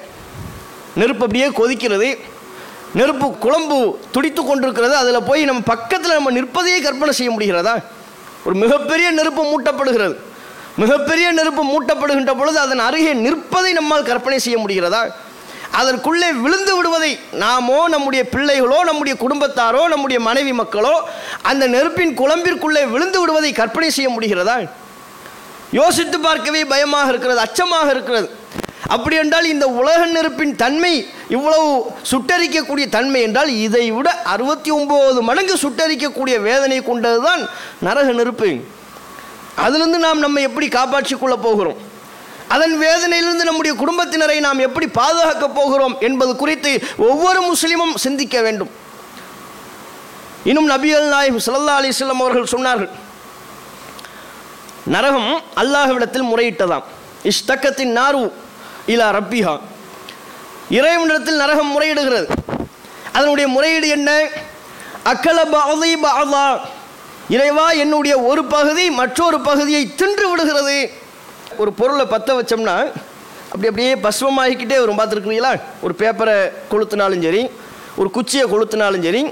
நெருப்பு 1.00 1.26
அப்படியே 1.26 1.48
கொதிக்கிறது. 1.62 2.10
நெருப்பு 3.00 3.28
குழம்பு 3.44 3.78
துடித்து 4.14 4.42
கொண்டிருக்கிறது. 4.44 4.96
அதில் 4.96 5.28
போய் 5.30 5.50
நம்ம 5.50 5.62
பக்கத்தில் 5.74 6.18
நம்ம 6.18 6.32
நிற்பதையே 6.38 6.80
கற்பனை 6.86 7.14
செய்ய 7.20 7.32
முடிகிறதா? 7.36 7.76
ஒரு 8.46 8.56
மிகப்பெரிய 8.64 9.08
நெருப்பு 9.20 9.44
மூட்டப்படுகிறது. 9.52 10.16
மிகப்பெரிய 10.84 11.28
நெருப்பு 11.38 11.64
மூட்டப்படுகின்ற 11.72 12.34
பொழுது 12.40 12.60
அதன் 12.60 12.84
அருகே 12.88 13.14
நிற்பதை 13.26 13.72
நம்மால் 13.80 14.10
கற்பனை 14.10 14.40
செய்ய 14.40 14.58
முடிகிறதா? 14.64 15.02
அதற்குள்ளே 15.80 16.30
விழுந்து 16.44 16.74
விடுவதை 16.78 17.12
நாமோ 17.44 17.78
நம்முடைய 17.88 18.24
பிள்ளைகளோ 18.32 18.80
நம்முடைய 18.90 19.14
குடும்பத்தாரோ 19.24 19.84
நம்முடைய 19.94 20.20
மனைவி 20.28 20.54
மக்களோ 20.54 20.96
அந்த 21.50 21.64
நெருப்பின் 21.76 22.14
குழம்பிற்குள்ளே 22.22 22.84
விழுந்து 22.94 23.20
விடுவதை 23.22 23.52
கற்பனை 23.60 23.90
செய்ய 23.98 24.10
முடிகிறதா? 24.16 24.56
யோசித்து 25.80 26.20
பார்க்கவே 26.20 26.62
பயமாக 26.66 27.10
இருக்கிறது 27.10 27.40
அச்சமாக 27.40 27.90
இருக்கிறது. 27.96 28.28
அப்படி 28.96 29.16
என்றால் 29.16 29.52
இந்த 29.54 29.66
உலக 29.82 30.00
நெருப்பின் 30.06 30.56
தன்மை 30.56 30.94
இவ்வளவு 31.36 31.68
சுட்டரிக்கக்கூடிய 32.12 32.90
தன்மை 32.96 33.22
என்றால் 33.22 33.52
இதை 33.66 33.92
விட 33.92 34.10
அறுபத்தி 34.34 34.72
ஒம்பது 34.72 35.22
மடங்கு 35.22 35.56
சுட்டரிக்கக்கூடிய 35.56 36.36
வேதனை 36.48 36.78
கொண்டதுதான் 36.80 37.42
நரக 37.80 38.12
நெருப்பு. 38.12 38.50
அதிலிருந்து 39.56 40.00
நாம் 40.06 40.20
நம்ம 40.20 40.40
எப்படி 40.40 40.68
காப்பாற்றிக்கொள்ளப் 40.68 41.46
போகிறோம்? 41.48 41.80
அதன் 42.48 42.76
வேதனையிலிருந்து 42.82 43.46
நம்முடைய 43.50 43.74
குடும்பத்தினரை 43.84 44.40
நாம் 44.40 44.66
எப்படி 44.68 44.88
பாதுகாக்கப் 44.88 45.56
போகிறோம் 45.56 45.96
என்பது 46.00 46.36
குறித்து 46.36 46.72
ஒவ்வொரு 46.98 47.42
முஸ்லீமும் 47.42 47.96
சிந்திக்க 47.96 48.42
வேண்டும். 48.42 48.72
இன்னும் 50.44 50.70
நபிகள் 50.70 51.08
நாயகம் 51.08 51.46
சல்லா 51.48 51.72
அலைஹி 51.80 52.08
அவர்கள் 52.08 52.52
சொன்னார்கள் 52.52 52.90
நரகம் 54.86 55.42
அல்லாஹ்விடத்தில் 55.56 56.30
முறையிட்டதாம். 56.32 56.84
இஷ்தக்கத்தின் 57.24 57.94
நாரு 58.00 58.34
இலா 58.88 59.08
ரப்பிஹா. 59.18 59.56
இறைவனிடத்தில் 60.72 61.36
நரகம் 61.36 61.72
முறையிடுகிறது. 61.72 62.28
அதனுடைய 63.13 63.48
முறையீடு 63.50 63.88
என்ன? 63.88 64.28
அக்கல 65.06 65.40
பாதை 65.51 65.96
பாதா. 65.96 66.60
இறைவா 67.30 67.72
என்னுடைய 67.72 68.20
ஒரு 68.20 68.46
பகுதி 68.46 68.90
மற்றொரு 68.90 69.42
பகுதியை 69.42 69.96
தின்று 69.96 70.30
விடுகிறது. 70.30 70.90
ஒரு 71.58 71.74
பொருளை 71.74 72.06
பற்ற 72.06 72.42
வச்சோம்னா 72.42 72.75
அப்படி 73.54 73.68
அப்படியே 73.68 73.96
பஸ்வமாகிக்கிட்டே 73.96 74.78
வரும். 74.80 75.00
பார்த்துருக்குறீங்களா? 75.00 75.62
ஒரு 75.82 75.94
பேப்பரை 75.98 76.38
கொளுத்தினாலும் 76.72 77.24
சரி 77.24 77.50
ஒரு 77.96 78.12
குச்சியை 78.12 78.46
கொளுத்தினாலும் 78.46 79.04
சரி 79.04 79.32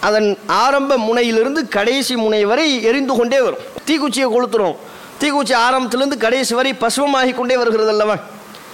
அதன் 0.00 0.38
ஆரம்ப 0.46 0.96
முனையிலிருந்து 0.96 1.68
கடைசி 1.68 2.16
முனை 2.16 2.44
வரை 2.44 2.82
எரிந்து 2.82 3.16
கொண்டே 3.16 3.40
வரும். 3.40 3.64
தீக்குச்சியை 3.86 4.28
கொளுத்துறோம். 4.28 4.76
தீக்குச்சி 5.20 5.54
ஆரம்பத்திலிருந்து 5.54 6.18
கடைசி 6.18 6.54
வரை 6.54 6.74
பசுவமாகி 6.80 7.34
கொண்டே 7.34 7.56
வருகிறது 7.56 7.88
அல்லவா 7.88 8.16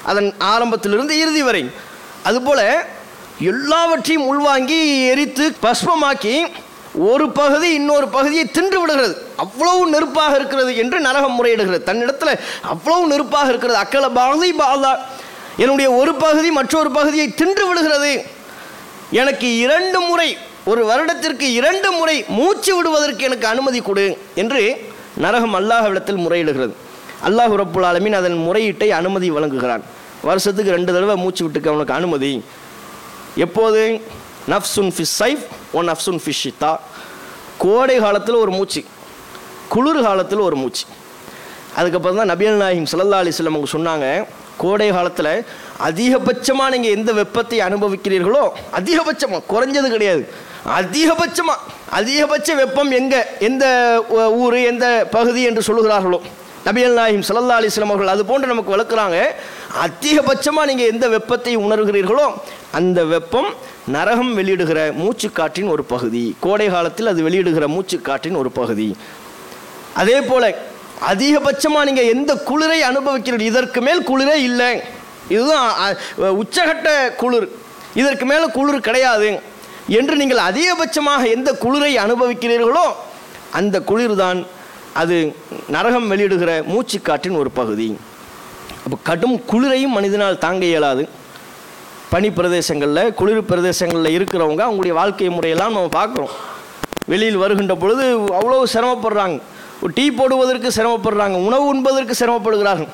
அதன் 0.05 0.35
ஆரம்பத்திலிருந்து 0.39 1.19
இறுதி 1.19 1.43
வரை. 1.43 1.71
அதுபோல் 2.23 2.87
எல்லாவற்றையும் 3.41 4.27
உள்வாங்கி 4.27 5.07
எரித்து 5.07 5.57
பஸ்மமாக்கி 5.63 6.47
ஒரு 6.95 7.31
பகுதி 7.31 7.73
இன்னொரு 7.73 8.09
பகுதியை 8.09 8.45
தின்று 8.45 8.81
விடுகிறது. 8.81 9.27
அவ்வளவு 9.37 9.91
நெருப்பாக 9.91 10.35
இருக்கிறது 10.35 10.77
என்று 10.77 11.01
நரகம் 11.01 11.37
முறையிடுகிறது. 11.39 11.83
தன்னிடத்தில் 11.83 12.39
அவ்வளவு 12.63 13.07
நெருப்பாக 13.07 13.49
இருக்கிறது. 13.49 13.79
அக்கல 13.83 14.15
பாதி 14.15 14.53
பாதா 14.53 14.99
என்னுடைய 15.57 15.91
ஒரு 15.91 16.15
பகுதி 16.15 16.51
மற்றொரு 16.51 16.91
பகுதியை 16.91 17.35
தின்று 17.35 17.67
விடுகிறது. 17.69 18.25
எனக்கு 19.11 19.57
இரண்டு 19.57 20.01
முறை 20.01 20.39
ஒரு 20.65 20.85
வருடத்திற்கு 20.85 21.53
இரண்டு 21.53 21.93
முறை 21.93 22.25
மூச்சு 22.29 22.77
விடுவதற்கு 22.77 23.25
எனக்கு 23.25 23.47
அனுமதி 23.47 23.81
கொடு 23.81 24.19
என்று 24.35 24.93
நரகம் 25.17 25.55
அல்லாஹ்விடத்தில் 25.55 26.25
முறையிடுகிறது. 26.25 26.75
அல்லாஹ் 27.29 27.55
ரப்புல் 27.63 27.89
அதன் 28.21 28.39
முறையீட்டை 28.47 28.89
அனுமதி 29.01 29.29
வழங்குகிறான். 29.37 29.83
வருஷத்துக்கு 30.29 30.75
ரெண்டு 30.77 30.91
தடவை 30.95 31.17
மூச்சு 31.23 31.43
விட்டுக்க 31.45 31.67
அவனுக்கு 31.73 31.99
அனுமதி. 32.01 32.33
எப்போது? 33.47 33.83
நஃப்சுன் 34.53 34.91
ஃபிஷ் 34.97 35.15
சைஃப் 35.21 35.45
ஒன் 35.79 35.89
நஃப்சுன் 35.91 36.21
ஃபிஷ் 36.25 36.43
ஷித்தா. 36.45 36.73
கோடை 37.65 37.97
காலத்தில் 38.05 38.43
ஒரு 38.45 38.53
மூச்சு 38.59 38.83
குளிர் 39.75 40.03
காலத்தில் 40.09 40.43
ஒரு 40.49 40.57
மூச்சு. 40.63 40.85
அதுக்கப்புறம் 41.79 42.19
தான் 42.21 42.31
நபியல் 42.33 42.61
நாயகம் 42.63 42.91
ஸல்லல்லாஹு 42.93 43.23
அலிஸ்லம் 43.25 43.57
அவங்க 43.57 43.71
சொன்னாங்க 43.77 44.07
கோடை 44.63 44.89
காலத்தில் 44.97 45.33
அதிகபட்சமாக 45.89 46.73
நீங்கள் 46.75 46.95
எந்த 46.99 47.11
வெப்பத்தை 47.21 47.59
அனுபவிக்கிறீர்களோ 47.69 48.45
அதிகபட்சமாக 48.79 49.43
குறைஞ்சது 49.53 49.89
கிடையாது. 49.95 50.23
அதிகபட்சமாக 50.81 51.59
அதிகபட்ச 51.99 52.49
வெப்பம் 52.63 52.93
எங்கே 53.01 53.21
எந்த 53.49 53.65
ஊர் 54.43 54.57
எந்த 54.73 54.87
பகுதி 55.17 55.43
என்று 55.51 55.63
சொல்லுகிறார்களோ 55.69 56.21
நபியல் 56.67 56.99
நாயும் 56.99 57.25
சல்லா 57.29 57.57
அலிஸ்லாம் 57.61 57.93
அவர்கள் 57.93 58.13
அது 58.13 58.23
போன்று 58.29 58.51
நமக்கு 58.53 58.75
வளர்க்குறாங்க. 58.75 59.19
அதிகபட்சமாக 59.87 60.69
நீங்கள் 60.71 60.91
எந்த 60.93 61.07
வெப்பத்தை 61.15 61.53
உணர்கிறீர்களோ 61.65 62.27
அந்த 62.79 62.99
வெப்பம் 63.13 63.51
நரகம் 63.95 64.33
வெளியிடுகிற 64.39 64.81
மூச்சுக்காற்றின் 65.03 65.69
ஒரு 65.75 65.85
பகுதி. 65.93 66.23
கோடை 66.45 66.67
காலத்தில் 66.75 67.11
அது 67.13 67.21
வெளியிடுகிற 67.27 67.67
மூச்சுக்காற்றின் 67.75 68.39
ஒரு 68.43 68.51
பகுதி. 68.61 68.89
அதே 70.03 70.19
போல் 70.31 70.49
அதிகபட்சமாக 71.13 71.87
நீங்கள் 71.89 72.11
எந்த 72.15 72.33
குளிரை 72.49 72.81
அனுபவிக்கிறீர்கள்? 72.91 73.51
இதற்கு 73.53 73.81
மேல் 73.89 74.03
குளிரே 74.11 74.37
இல்லை. 74.49 74.73
இதுதான் 75.37 75.69
உச்சகட்ட 76.43 76.89
குளிர். 77.23 77.49
இதற்கு 78.01 78.25
மேலே 78.33 78.47
குளிர் 78.59 78.87
கிடையாது. 78.89 79.31
என்று 79.99 80.15
நீங்கள் 80.21 80.47
அதிகபட்சமாக 80.51 81.23
எந்த 81.37 81.51
குளிரை 81.65 81.95
அனுபவிக்கிறீர்களோ 82.05 82.87
அந்த 83.59 83.77
குளிர் 83.91 84.15
தான் 84.25 84.39
அது 85.03 85.17
நரகம் 85.75 86.11
வெளியிடுகிற 86.13 86.51
மூச்சுக்காற்றின் 86.73 87.39
ஒரு 87.43 87.51
பகுதி. 87.61 87.87
அப்போ 88.85 88.97
கடும் 89.09 89.37
குளிரையும் 89.51 89.97
மனிதனால் 89.99 90.43
தாங்க 90.45 90.65
இயலாது. 90.73 91.05
பனி 92.13 92.29
பிரதேசங்களில் 92.39 93.15
குளிர் 93.21 93.49
பிரதேசங்களில் 93.51 94.17
இருக்கிறவங்க 94.17 94.63
அவங்களுடைய 94.67 94.95
வாழ்க்கை 95.01 95.31
முறையெல்லாம் 95.37 95.75
நம்ம 95.77 95.91
பார்க்குறோம். 96.01 96.35
வெளியில் 97.13 97.43
வருகின்ற 97.45 97.75
பொழுது 97.83 98.05
அவ்வளோ 98.39 98.61
சிரமப்படுறாங்க. 98.75 99.39
ஒரு 99.83 99.93
டீ 99.97 100.05
போடுவதற்கு 100.19 100.69
சிரமப்படுறாங்க 100.79 101.39
உணவு 101.49 101.67
உண்பதற்கு 101.73 102.15
சிரமப்படுகிறார்கள். 102.21 102.93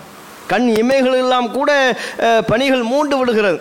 கண் 0.52 0.66
இமைகள் 0.80 1.18
எல்லாம் 1.24 1.48
கூட 1.58 1.70
பணிகள் 2.50 2.50
பனிகள் 2.50 2.82
மூண்டு 2.92 3.14
விடுகிறது. 3.18 3.58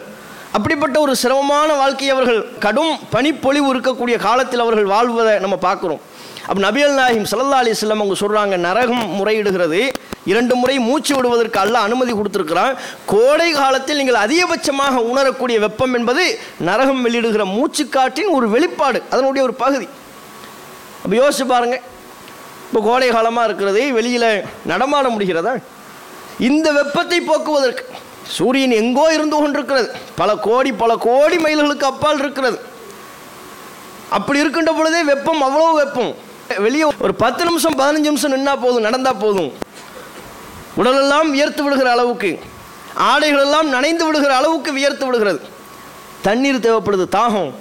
அப்படிப்பட்ட 0.58 0.95
ஒரு 1.06 1.13
சிரமமான 1.23 1.69
வாழ்க்கை 1.82 2.08
அவர்கள் 2.13 2.39
கடும் 2.63 2.95
பனிப்பொழிவு 3.13 3.67
இருக்கக்கூடிய 3.73 4.15
காலத்தில் 4.27 4.63
அவர்கள் 4.65 4.88
வாழ்வதை 4.93 5.34
நம்ம 5.43 5.58
பார்க்குறோம். 5.67 6.01
அப்போ 6.47 6.60
நபியல் 6.67 6.95
நாயகம் 6.99 7.27
சல்லா 7.32 7.60
அலைஹி 7.63 7.88
அவங்க 7.95 8.15
சொல்கிறாங்க 8.21 8.56
நரகம் 8.67 9.04
முறையிடுகிறது. 9.17 9.80
இரண்டு 10.32 10.54
முறை 10.62 10.75
மூச்சு 10.88 11.12
விடுவதற்கு 11.15 11.60
அல்ல 11.63 11.75
அனுமதி 11.88 12.12
கொடுத்துருக்கிறான். 12.17 12.73
கோடை 13.13 13.49
காலத்தில் 13.60 13.99
நீங்கள் 14.01 14.19
அதிகபட்சமாக 14.25 15.04
உணரக்கூடிய 15.12 15.58
வெப்பம் 15.65 15.93
என்பது 15.99 16.23
நரகம் 16.69 17.01
வெளியிடுகிற 17.06 17.45
மூச்சுக்காற்றின் 17.58 18.32
ஒரு 18.38 18.47
வெளிப்பாடு 18.56 19.01
அதனுடைய 19.13 19.43
ஒரு 19.47 19.56
பகுதி. 19.63 19.88
அப்போ 21.04 21.13
யோசிச்சு 21.21 21.45
பாருங்க. 21.54 21.77
இப்போ 22.67 22.82
கோடை 22.88 23.08
காலமாக 23.17 23.47
இருக்கிறது 23.49 23.82
வெளியில் 23.99 24.30
நடமாட 24.71 25.08
முடிகிறதா? 25.13 25.54
இந்த 26.49 26.67
வெப்பத்தை 26.80 27.19
போக்குவதற்கு 27.30 27.86
சூரியன் 28.36 28.75
எங்கோ 28.82 29.06
இருந்து 29.15 29.38
கொண்டிருக்கிறது. 29.39 29.88
பல 30.19 30.30
கோடி 30.47 30.71
பல 30.84 30.91
கோடி 31.08 31.38
மைல்களுக்கு 31.45 31.88
அப்பால் 31.91 32.21
இருக்கிறது. 32.23 32.60
அப்படி 34.17 34.39
இருக்கின்ற 34.43 34.71
பொழுதே 34.77 35.01
வெப்பம் 35.10 35.41
அவ்வளோ 35.47 35.67
வெப்பம். 35.82 36.12
வெளியே 36.57 36.85
ஒரு 37.05 37.13
பத்து 37.23 37.43
நிமிஷம் 37.45 37.77
பதினஞ்சு 37.79 38.09
நிமிஷம் 38.09 38.33
நின்னா 38.33 38.53
போதும் 38.61 38.85
நடந்தா 38.87 39.13
போதும். 39.13 39.51
உடலெல்லாம் 40.75 41.29
வியர்த்து 41.31 41.63
விடுகிற 41.63 41.91
அளவுக்கு 41.91 42.39
ஆடைகளெல்லாம் 43.11 43.67
நனைந்து 43.75 44.05
விடுகிற 44.05 44.35
அளவுக்கு 44.35 44.71
வியர்த்து 44.73 45.05
விடுகிறது. 45.05 45.39
தண்ணீர் 46.21 46.65
தேவைப்படுது 46.65 47.05
தாகம் 47.17 47.51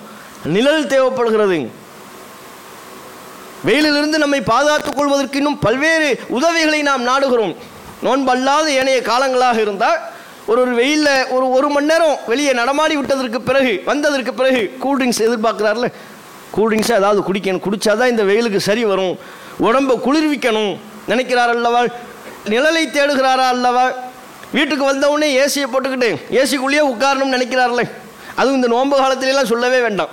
நிழல் 0.44 0.86
தேவைப்படுகிறது. 0.86 1.58
வெயிலிலிருந்து 3.66 4.18
நம்மை 4.18 4.40
பாதுகாத்துக் 4.40 4.96
கொள்வதற்கு 4.96 5.36
இன்னும் 5.36 5.58
பல்வேறு 5.58 6.20
உதவிகளை 6.28 6.82
நாம் 6.82 7.08
நாடுகிறோம். 7.08 7.54
நோன்பல்லாத 8.02 8.66
ஏனைய 8.70 9.00
காலங்களாக 9.00 9.60
இருந்தால் 9.60 9.98
ஒரு 10.46 10.60
ஒரு 10.60 10.72
வெயிலில் 10.74 11.26
ஒரு 11.28 11.50
ஒரு 11.56 11.68
மணி 11.68 11.86
நேரம் 11.86 12.18
வெளியே 12.26 12.52
நடமாடி 12.52 12.94
விட்டதற்கு 12.96 13.40
பிறகு 13.40 13.82
வந்ததற்கு 13.84 14.32
பிறகு 14.34 14.62
கூல்ட்ரிங்க்ஸ் 14.84 15.24
எதிர்பார்க்குறாருல 15.26 15.88
கூல்ட்ரிங்க்ஸை 16.56 16.94
ஏதாவது 17.00 17.20
குடிக்கணும். 17.28 17.64
குடித்தாதான் 17.66 18.12
இந்த 18.14 18.24
வெயிலுக்கு 18.30 18.60
சரி 18.68 18.84
வரும். 18.84 19.18
உடம்பை 19.66 19.96
குளிர்விக்கணும். 20.06 20.72
நினைக்கிறார் 21.10 21.52
அல்லவா? 21.56 21.80
நிழலை 22.52 22.84
தேடுகிறாரா 22.96 23.46
அல்லவா? 23.54 23.84
வீட்டுக்கு 24.56 24.84
வந்தவுடனே 24.84 25.28
ஏசியை 25.40 25.66
போட்டுக்கிட்டு 25.72 26.10
ஏசிக்குள்ளேயே 26.38 26.84
உட்காரணும்னு 26.92 27.36
நினைக்கிறார்ல 27.36 27.82
அதுவும் 28.40 28.58
இந்த 28.58 28.68
நோன்பு 28.74 28.94
காலத்துலலாம் 29.00 29.50
சொல்லவே 29.52 29.80
வேண்டாம். 29.80 30.12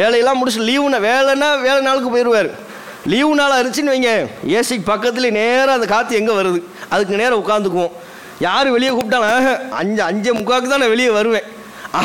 வேலையெல்லாம் 0.00 0.38
முடிச்சு 0.40 0.60
லீவுனா 0.68 0.98
வேலைன்னா 1.08 1.48
வேலை 1.66 1.80
நாளுக்கு 1.88 2.10
போயிடுவார் 2.14 2.50
லீவு 3.12 3.34
நாளாக 3.34 3.62
இருந்துச்சுன்னு 3.62 3.94
வைங்க. 3.94 4.12
ஏசிக்கு 4.56 4.84
பக்கத்தில் 4.84 5.34
நேராக 5.38 5.72
அந்த 5.72 5.86
காற்று 5.86 6.18
எங்கே 6.20 6.34
வருது? 6.40 6.60
அதுக்கு 6.94 7.20
நேரம் 7.22 7.40
உட்காந்துக்குவோம். 7.42 7.92
யார் 8.46 8.68
வெளியே 8.76 8.90
கூப்பிட்டாலும் 8.90 9.30
அஞ்சு 9.80 10.02
அஞ்சு 10.02 10.02
அஞ்சே 10.08 10.32
முக்காவுக்கு 10.38 10.70
தான் 10.72 10.82
நான் 10.84 10.94
வெளியே 10.94 11.10
வருவேன். 11.18 11.46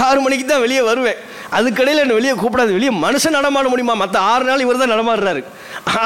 ஆறு 0.07 0.19
மணிக்கு 0.25 0.45
தான் 0.45 0.63
வெளியே 0.65 0.81
வருவேன். 0.81 1.19
அதுக்கடையில் 1.57 2.03
என்ன 2.03 2.15
வெளியே 2.17 2.33
கூப்பிடாது 2.41 2.71
வெளியே 2.77 2.91
மனுஷன் 3.05 3.37
நடமாட 3.37 3.67
முடியுமா? 3.73 3.93
மற்ற 4.01 4.17
ஆறு 4.31 4.45
நாள் 4.49 4.63
இவர் 4.65 4.81
தான் 4.81 4.93
நடமாடுறாரு. 4.95 5.41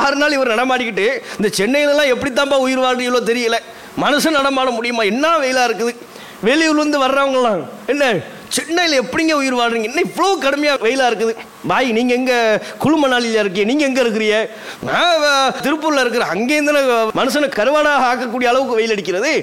ஆறு 0.01 0.17
நாள் 0.21 0.35
இவர் 0.37 0.53
நடமாடிக்கிட்டு 0.55 1.07
இந்த 1.37 1.49
சென்னையிலலாம் 1.59 2.11
எப்படித்தான்ப்பா 2.13 2.59
உயிர் 2.65 2.83
வாழ்றீங்களோ 2.85 3.21
தெரியல. 3.31 3.57
மனுஷன் 4.03 4.37
நடமாட 4.39 4.69
முடியுமா? 4.77 5.03
என்ன 5.13 5.33
வெயிலாக 5.45 5.67
இருக்குது? 5.69 5.93
வெளியூர்லேருந்து 6.47 7.03
வர்றவங்களாம் 7.05 7.65
என்ன 7.93 8.05
சென்னையில் 8.55 8.99
எப்படிங்க 9.01 9.33
உயிர் 9.41 9.57
வாழ்றீங்க? 9.59 9.87
என்ன 9.89 10.01
இவ்வளோ 10.07 10.31
கடுமையாக 10.45 10.83
வெயிலாக 10.85 11.09
இருக்குது? 11.11 11.33
பாய் 11.69 11.87
நீங்கள் 11.97 12.17
எங்கே 12.19 12.37
குழுமணாலியில் 12.83 13.39
இருக்கீங்க? 13.41 13.67
நீங்கள் 13.71 13.87
எங்கே 13.89 14.01
இருக்கிறீங்க? 14.05 14.39
நான் 14.87 15.55
திருப்பூரில் 15.65 16.03
இருக்கிற 16.03 16.25
அங்கேருந்து 16.33 16.73
மனுஷனை 17.19 17.49
கருவாடாக 17.59 18.07
ஆக்கக்கூடிய 18.09 18.51
அளவுக்கு 18.51 18.79
வெயில் 18.79 18.95
அடிக்கிறது. 18.95 19.33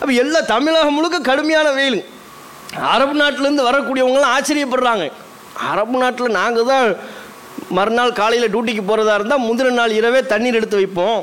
அப்போ 0.00 0.12
எல்லா 0.22 0.40
தமிழகம் 0.54 0.96
முழுக்க 0.98 1.20
கடுமையான 1.30 1.70
வெயில். 1.80 2.00
அரபு 2.94 3.14
நாட்டிலேருந்து 3.22 3.68
வரக்கூடியவங்களாம் 3.70 4.34
ஆச்சரியப்படுறாங்க. 4.36 5.06
அரபு 5.70 5.96
நாட்டில் 6.02 6.36
நாங்கள் 6.40 6.68
தான் 6.72 6.86
மறுநாள் 7.76 8.18
காலையில் 8.20 8.52
டியூட்டிக்கு 8.52 8.82
போகிறதா 8.88 9.14
இருந்தால் 9.18 9.44
முந்தின 9.48 9.74
நாள் 9.80 9.98
இரவே 9.98 10.20
தண்ணீர் 10.32 10.58
எடுத்து 10.60 10.80
வைப்போம். 10.80 11.18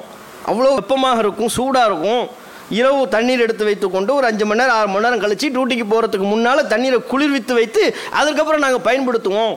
அவ்வளோ 0.50 0.70
வெப்பமாக 0.78 1.24
இருக்கும் 1.24 1.52
சூடாக 1.56 1.90
இருக்கும். 1.90 2.24
இரவு 2.80 3.02
தண்ணீர் 3.16 3.44
எடுத்து 3.46 3.68
வைத்து 3.68 3.88
கொண்டு 3.90 4.12
ஒரு 4.16 4.26
அஞ்சு 4.30 4.46
மணி 4.46 4.62
நேரம் 4.62 4.78
ஆறு 4.80 4.90
மணி 4.94 5.06
நேரம் 5.06 5.24
கழிச்சு 5.24 5.48
டியூட்டிக்கு 5.56 5.86
போகிறதுக்கு 5.94 6.28
முன்னால் 6.34 6.70
தண்ணீரை 6.74 7.00
குளிர்வித்து 7.12 7.54
வைத்து 7.60 7.84
அதுக்கப்புறம் 8.20 8.64
நாங்கள் 8.66 8.86
பயன்படுத்துவோம். 8.88 9.54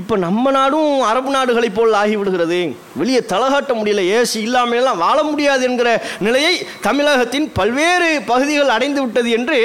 இப்போ 0.00 0.14
நம்ம 0.24 0.50
நாடும் 0.56 0.90
அரபு 1.10 1.30
நாடுகளைப் 1.36 1.76
போல் 1.76 1.96
ஆகிவிடுகிறது. 2.00 2.60
வெளியே 3.00 3.20
தலகாட்ட 3.32 3.72
முடியல 3.78 4.02
ஏசி 4.18 4.38
இல்லாமலாம் 4.46 5.02
வாழ 5.04 5.18
முடியாது 5.30 5.64
என்கிற 5.68 5.90
நிலையை 6.26 6.54
தமிழகத்தின் 6.86 7.48
பல்வேறு 7.58 8.10
பகுதிகள் 8.30 8.74
அடைந்து 8.76 9.00
விட்டது 9.04 9.30
என்று 9.38 9.58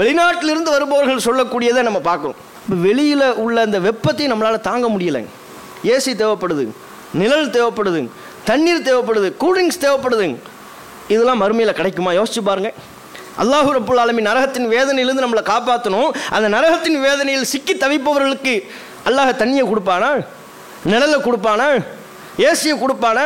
வெளிநாட்டிலிருந்து 0.00 0.74
வருபவர்கள் 0.76 1.26
சொல்லக்கூடியதை 1.28 1.82
நம்ம 1.88 2.02
பார்க்குறோம். 2.10 2.40
இப்போ 2.62 2.76
வெளியில் 2.86 3.26
உள்ள 3.44 3.60
அந்த 3.66 3.78
வெப்பத்தையும் 3.80 4.32
நம்மளால் 4.32 4.66
தாங்க 4.68 4.88
முடியலை. 4.88 5.22
ஏசி 5.92 6.12
தேவைப்படுது 6.22 6.64
நிழல் 7.20 7.50
தேவைப்படுது 7.56 8.00
தண்ணீர் 8.44 8.86
தேவைப்படுது 8.88 9.28
கூல்ட்ரிங்க்ஸ் 9.42 9.82
தேவைப்படுது. 9.84 10.26
இதெல்லாம் 11.12 11.40
மறுமையில் 11.42 11.78
கிடைக்குமா? 11.78 12.10
யோசிச்சு 12.18 12.42
பாருங்கள் 12.44 12.76
அல்லாஹு 13.42 13.70
ரப்புல் 13.76 14.00
ஆலமி 14.02 14.22
நரகத்தின் 14.28 14.68
வேதனையிலிருந்து 14.74 15.24
நம்மளை 15.24 15.42
காப்பாற்றணும் 15.52 16.10
அந்த 16.36 16.46
நரகத்தின் 16.56 16.98
வேதனையில் 17.00 17.50
சிக்கி 17.52 17.74
தவிப்பவர்களுக்கு 17.74 18.54
அல்லாஹ 19.08 19.30
தண்ணியை 19.42 19.64
கொடுப்பானா? 19.70 20.10
நிழலை 20.92 21.18
கொடுப்பானா? 21.26 21.68
ஏசியை 22.48 22.74
கொடுப்பானா? 22.84 23.24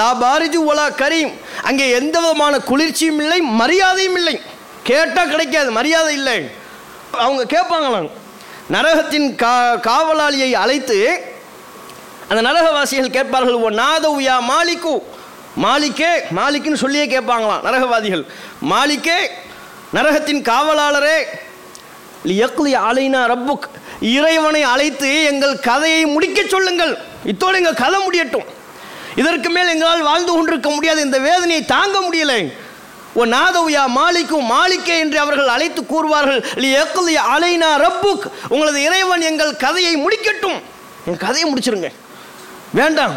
லாபாரிஜு 0.00 0.58
ஒலா 0.70 0.86
கரீம். 1.02 1.32
அங்கே 1.62 1.90
எந்த 2.00 2.16
விதமான 2.20 2.58
குளிர்ச்சியும் 2.70 3.20
இல்லை 3.22 3.40
மரியாதையும் 3.40 4.16
இல்லை. 4.16 4.40
கேட்டால் 4.82 5.28
கிடைக்காது 5.28 5.70
மரியாதை 5.70 6.14
இல்லை. 6.14 6.38
அவங்க 7.24 7.42
கேட்பாங்களாம். 7.54 8.10
நரகத்தின் 8.72 9.34
கா 9.34 9.54
காவலாளியை 9.74 10.52
அழைத்து 10.52 10.98
அந்த 12.28 12.40
நரகவாசிகள் 12.48 13.16
கேட்பார்கள் 13.16 13.54
ஓ 13.54 13.70
நாதவுயா 13.70 14.36
மாலிக்கு 14.50 14.92
மாலிக்கே 15.62 16.10
மாலிக்குன்னு 16.36 16.82
சொல்லியே 16.82 17.06
கேட்பாங்களாம் 17.06 17.64
நரகவாதிகள். 17.66 18.24
மாலிக்கே 18.70 19.18
நரகத்தின் 19.94 20.42
காவலாளரே 20.50 21.16
யக்லி 22.24 22.72
அலைனா 22.88 23.22
ரப்புக் 23.32 23.68
இறைவனை 24.00 24.62
அழைத்து 24.62 25.24
எங்கள் 25.24 25.60
கதையை 25.60 26.16
முடிக்கச் 26.16 26.48
சொல்லுங்கள். 26.48 26.98
இத்தோடு 27.24 27.56
எங்கள் 27.56 27.80
கதை 27.84 28.02
முடியட்டும். 28.02 28.48
இதற்கு 29.16 29.50
மேல் 29.50 29.68
எங்களால் 29.68 30.02
வாழ்ந்து 30.02 30.32
கொண்டிருக்க 30.32 30.70
முடியாது. 30.70 31.00
இந்த 31.00 31.18
வேதனையை 31.18 31.64
தாங்க 31.64 31.98
முடியலை. 31.98 32.52
ஓ 33.12 33.24
நாதவுயா 33.24 33.84
மாலிக்கும் 33.96 34.50
மாலிக்கே 34.50 34.98
என்று 34.98 35.18
அவர்கள் 35.18 35.48
அழைத்து 35.48 35.82
கூறுவார்கள். 35.82 36.44
எக்கலி 36.54 37.18
அலைனா 37.36 37.76
ரப்புக். 37.76 38.30
உங்களது 38.48 38.82
இறைவன் 38.82 39.20
எங்கள் 39.20 39.56
கதையை 39.56 39.96
முடிக்கட்டும். 39.96 40.60
என் 41.06 41.16
கதையை 41.16 41.52
முடிச்சிருங்க. 41.52 41.88
வேண்டாம். 42.70 43.14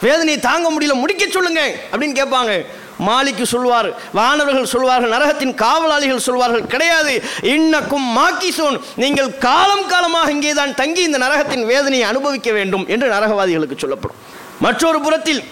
வேதனையை 0.00 0.38
தாங்க 0.38 0.70
முடியல. 0.70 0.94
முடிக்க 0.94 1.26
சொல்லுங்க. 1.30 1.74
அப்படின்னு 1.92 2.22
கேட்பாங்க. 2.22 2.66
மாலிக்கு 3.06 3.42
சொல்வார். 3.42 4.12
வானவர்கள் 4.12 4.64
சொல்வார்கள். 4.64 5.10
நரகத்தின் 5.10 5.54
காவலாளிகள் 5.54 6.18
சொல்வார்கள். 6.18 6.66
கிடையாது. 6.66 7.22
இன்னக்கும் 7.42 8.16
மாக்கிசோன். 8.16 8.80
நீங்கள் 8.96 9.38
காலம் 9.38 9.86
காலமாக 9.86 10.30
இங்கே 10.30 10.52
தான் 10.52 10.74
தங்கி 10.74 11.02
இந்த 11.02 11.18
நரகத்தின் 11.18 11.66
வேதனையை 11.66 12.08
அனுபவிக்க 12.08 12.52
வேண்டும் 12.52 12.84
என்று 12.88 13.10
நரகவாதிகளுக்கு 13.10 13.78
சொல்லப்படும். 13.78 14.16
மற்றொரு 14.60 15.00
புறத்தில் 15.00 15.44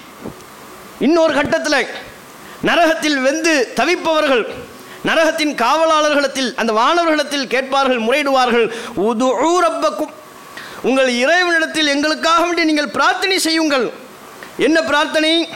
இன்னொரு 0.99 1.35
கட்டத்தில் 1.35 1.87
நரகத்தில் 2.63 3.19
வெந்து 3.21 3.73
தவிப்பவர்கள் 3.77 4.45
நரகத்தின் 5.05 5.55
காவலாளர்களிடத்தில் 5.63 6.55
அந்த 6.55 6.73
வானவர்களிடத்தில் 6.73 7.47
கேட்பார்கள் 7.47 8.01
முறையிடுவார்கள் 8.01 8.67
உது 8.95 9.29
ரப்பக்கும். 9.63 10.13
உங்கள் 10.83 11.09
இறைவனிடத்தில் 11.09 11.87
எங்களுக்காக 11.87 12.45
வேண்டி 12.45 12.65
நீங்கள் 12.65 12.89
பிரார்த்தனை 12.89 13.39
செய்யுங்கள். 13.39 13.91
என்ன 14.57 14.83
பிரார்த்தனை? 14.83 15.49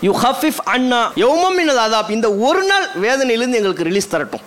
யூ 0.00 0.12
ஹஃபிஃப் 0.20 0.60
அண்ணா. 0.64 1.12
யோமம் 1.16 1.58
என்னது 1.60 1.82
அதாப். 1.86 2.10
இந்த 2.10 2.32
ஒரு 2.32 2.62
நாள் 2.62 2.86
வேதனையிலேருந்து 3.02 3.60
எங்களுக்கு 3.60 3.88
ரிலீஸ் 3.90 4.12
தரட்டும். 4.14 4.44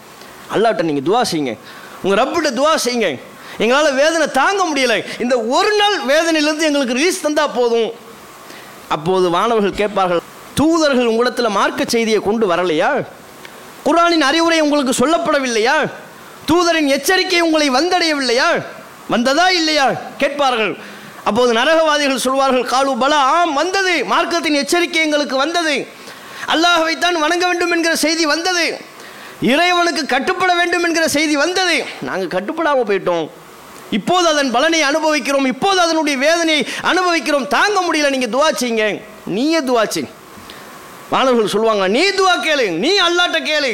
அல்லாட்ட 0.54 0.82
நீங்கள் 0.82 1.08
துவா 1.08 1.22
செய்யுங்க. 1.32 1.58
உங்கள் 2.04 2.20
ரப்பிட்ட 2.24 2.50
துவா 2.60 2.74
செய்யுங்க. 2.86 3.10
எங்களால் 3.58 3.94
வேதனை 3.94 4.28
தாங்க 4.32 4.64
முடியலை. 4.72 5.22
இந்த 5.22 5.42
ஒரு 5.42 5.72
நாள் 5.76 5.98
வேதனையிலேருந்து 6.08 6.68
எங்களுக்கு 6.70 7.00
ரிலீஸ் 7.00 7.22
தந்தால் 7.22 7.56
போதும். 7.56 7.92
அப்போது 8.90 9.30
மாணவர்கள் 9.30 9.80
கேட்பார்கள் 9.82 10.27
தூதர்கள் 10.60 11.06
உங்களிடத்தில் 11.06 11.56
மார்க்க 11.58 11.84
செய்தியை 11.88 12.20
கொண்டு 12.20 12.46
வரலையா? 12.52 13.06
குரானின் 13.86 14.22
அறிவுரை 14.22 14.60
உங்களுக்கு 14.62 14.94
சொல்லப்படவில்லையா? 15.06 15.76
தூதரின் 16.52 16.88
எச்சரிக்கை 16.88 17.42
உங்களை 17.42 17.70
வந்தடையவில்லையா? 17.70 18.50
வந்ததா 19.10 19.50
இல்லையா? 19.50 19.92
கேட்பார்கள். 20.18 20.78
அப்போது 21.24 21.54
நரகவாதிகள் 21.54 22.26
சொல்வார்கள் 22.26 22.64
காலு 22.64 23.00
பலா 23.00 23.18
ஆம் 23.18 23.54
வந்தது. 23.54 24.06
மார்க்கத்தின் 24.10 24.60
எச்சரிக்கை 24.62 25.02
எங்களுக்கு 25.02 25.38
வந்தது. 25.38 25.88
அல்லாஹவைத்தான் 26.48 27.24
வணங்க 27.26 27.46
வேண்டும் 27.46 27.72
என்கிற 27.72 27.96
செய்தி 27.96 28.26
வந்தது. 28.26 28.66
இறைவனுக்கு 29.42 30.06
கட்டுப்பட 30.06 30.54
வேண்டும் 30.56 30.84
என்கிற 30.84 31.08
செய்தி 31.08 31.36
வந்தது. 31.36 31.86
நாங்கள் 32.02 32.34
கட்டுப்படாமல் 32.36 32.88
போயிட்டோம். 32.90 33.30
இப்போது 33.90 34.28
அதன் 34.28 34.52
பலனை 34.52 34.82
அனுபவிக்கிறோம். 34.82 35.46
இப்போது 35.46 35.80
அதனுடைய 35.80 36.18
வேதனையை 36.18 36.68
அனுபவிக்கிறோம். 36.82 37.48
தாங்க 37.48 37.80
முடியல. 37.88 38.10
நீங்கள் 38.10 38.36
துவாச்சிங்க 38.36 38.86
நீயே 39.26 39.60
துவா 39.60 39.84
வானவர்கள் 41.12 41.54
சொல்லுவாங்க 41.56 41.86
நீ 41.98 42.04
துவா 42.20 42.36
கேளு 42.48 42.66
நீ 42.84 42.92
அல்லாட்ட 43.08 43.40
கேளு. 43.52 43.72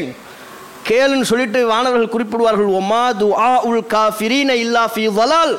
கேளுன்னு 0.90 1.30
சொல்லிட்டு 1.30 1.60
வானவர்கள் 1.74 2.14
குறிப்பிடுவார்கள் 2.16 2.72
ஒமா 2.80 3.04
துஆ 3.22 3.52
உல் 3.70 3.86
காஃபிரீன 3.94 4.56
இல்லா 4.64 4.84
ஃபி 4.94 5.04
வலால் 5.20 5.54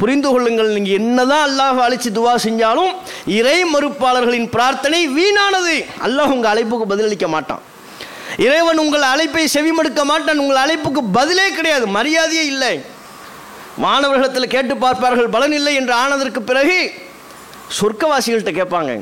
புரிந்து 0.00 0.28
கொள்ளுங்கள் 0.32 0.72
நீங்கள் 0.76 0.96
என்னதான் 1.00 1.44
அல்லாஹ் 1.48 1.78
அழைச்சி 1.84 2.10
துவா 2.16 2.32
செஞ்சாலும் 2.44 2.92
இறை 3.38 3.58
மறுப்பாளர்களின் 3.74 4.48
பிரார்த்தனை 4.54 5.00
வீணானது. 5.16 5.76
அல்லாஹ் 6.06 6.32
உங்கள் 6.34 6.52
அழைப்புக்கு 6.52 6.86
பதிலளிக்க 6.92 7.28
மாட்டான். 7.34 7.62
இறைவன் 8.46 8.82
உங்கள் 8.84 9.06
அழைப்பை 9.12 9.44
செவிமடுக்க 9.54 10.02
மாட்டான் 10.10 10.42
உங்கள் 10.44 10.62
அழைப்புக்கு 10.64 11.02
பதிலே 11.18 11.46
கிடையாது 11.58 11.86
மரியாதையே 11.96 12.44
இல்லை. 12.52 12.74
மாணவர்களிடத்தில் 13.84 14.52
கேட்டு 14.54 14.76
பார்ப்பார்கள் 14.84 15.34
பலன் 15.36 15.56
இல்லை 15.58 15.74
என்று 15.80 15.94
ஆனதற்கு 16.02 16.42
பிறகு 16.50 16.78
சொர்க்கவாசிகள்கிட்ட 17.78 18.54
கேட்பாங்க. 18.60 18.92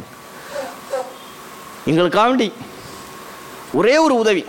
எங்களுக்காண்டி 1.91 2.49
ஒரே 3.79 3.95
ஒரு 4.05 4.15
உதவி. 4.23 4.45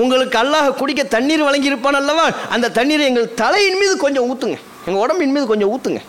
உங்களுக்கு 0.00 0.36
அல்லாஹ் 0.40 0.68
குடிக்க 0.80 1.02
தண்ணீர் 1.14 1.46
வழங்கியிருப்பான் 1.46 1.98
அல்லவா? 2.00 2.26
அந்த 2.54 2.70
தண்ணீரை 2.78 3.04
எங்கள் 3.10 3.34
தலையின் 3.42 3.78
மீது 3.82 3.94
கொஞ்சம் 4.04 4.26
ஊற்றுங்க 4.30 4.58
எங்கள் 4.86 5.02
உடம்பின் 5.04 5.32
மீது 5.36 5.46
கொஞ்சம் 5.52 5.70
ஊற்றுங்க 5.74 6.00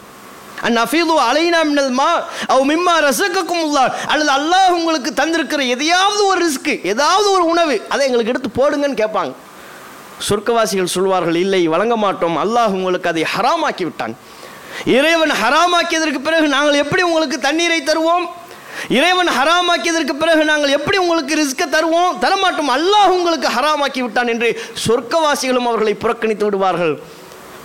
அண்ட் 0.66 0.78
அஃபீது 0.78 1.14
அலைனா 1.30 1.60
மின்னல் 1.70 1.94
மா 2.00 2.10
அவ் 2.54 2.66
மிம்மா 2.72 2.94
ரசக்கக்கும் 3.08 3.64
உள்ளா 3.68 3.84
அல்லது 4.12 4.32
அல்லாஹ் 4.38 4.76
உங்களுக்கு 4.80 5.12
தந்திருக்கிற 5.22 5.62
எதையாவது 5.76 6.22
ஒரு 6.26 6.40
ரிஸ்க்கு 6.48 6.76
ஏதாவது 6.92 7.28
ஒரு 7.32 7.46
உணவு 7.54 7.76
அதை 7.90 8.02
எங்களுக்கு 8.08 8.34
எடுத்து 8.34 8.52
போடுங்கன்னு 8.60 9.02
கேட்பாங்க. 9.02 9.34
சொர்க்கவாசிகள் 10.28 10.94
சொல்வார்கள் 10.96 11.36
இல்லை 11.36 11.62
வழங்க 11.74 11.96
மாட்டோம். 11.98 12.38
அல்லாஹ் 12.44 12.76
உங்களுக்கு 12.80 13.10
அதை 13.14 13.24
ஹராமாக்கி 13.34 13.84
விட்டான். 13.88 14.14
இறைவன் 14.98 15.34
ஹராமாக்கியதற்கு 15.44 16.20
பிறகு 16.28 16.48
நாங்கள் 16.48 16.82
எப்படி 16.84 17.02
உங்களுக்கு 17.02 17.40
தண்ணீரை 17.48 17.82
தருவோம்? 17.82 18.28
இறைவன் 18.98 19.32
ஹராமாக்கியதற்கு 19.38 20.14
பிறகு 20.22 20.44
நாங்கள் 20.52 20.76
எப்படி 20.78 20.98
உங்களுக்கு 21.04 21.34
ரிஸ்க 21.42 21.66
தருவோம்? 21.76 22.14
தரமாட்டோம். 22.24 22.72
அல்லாஹ் 22.78 23.16
உங்களுக்கு 23.18 23.50
ஹராமாக்கி 23.58 24.02
விட்டான் 24.06 24.32
என்று 24.34 24.50
சொர்க்கவாசிகளும் 24.86 25.68
அவர்களை 25.72 25.94
புறக்கணித்து 26.04 26.46
விடுவார்கள். 26.48 26.94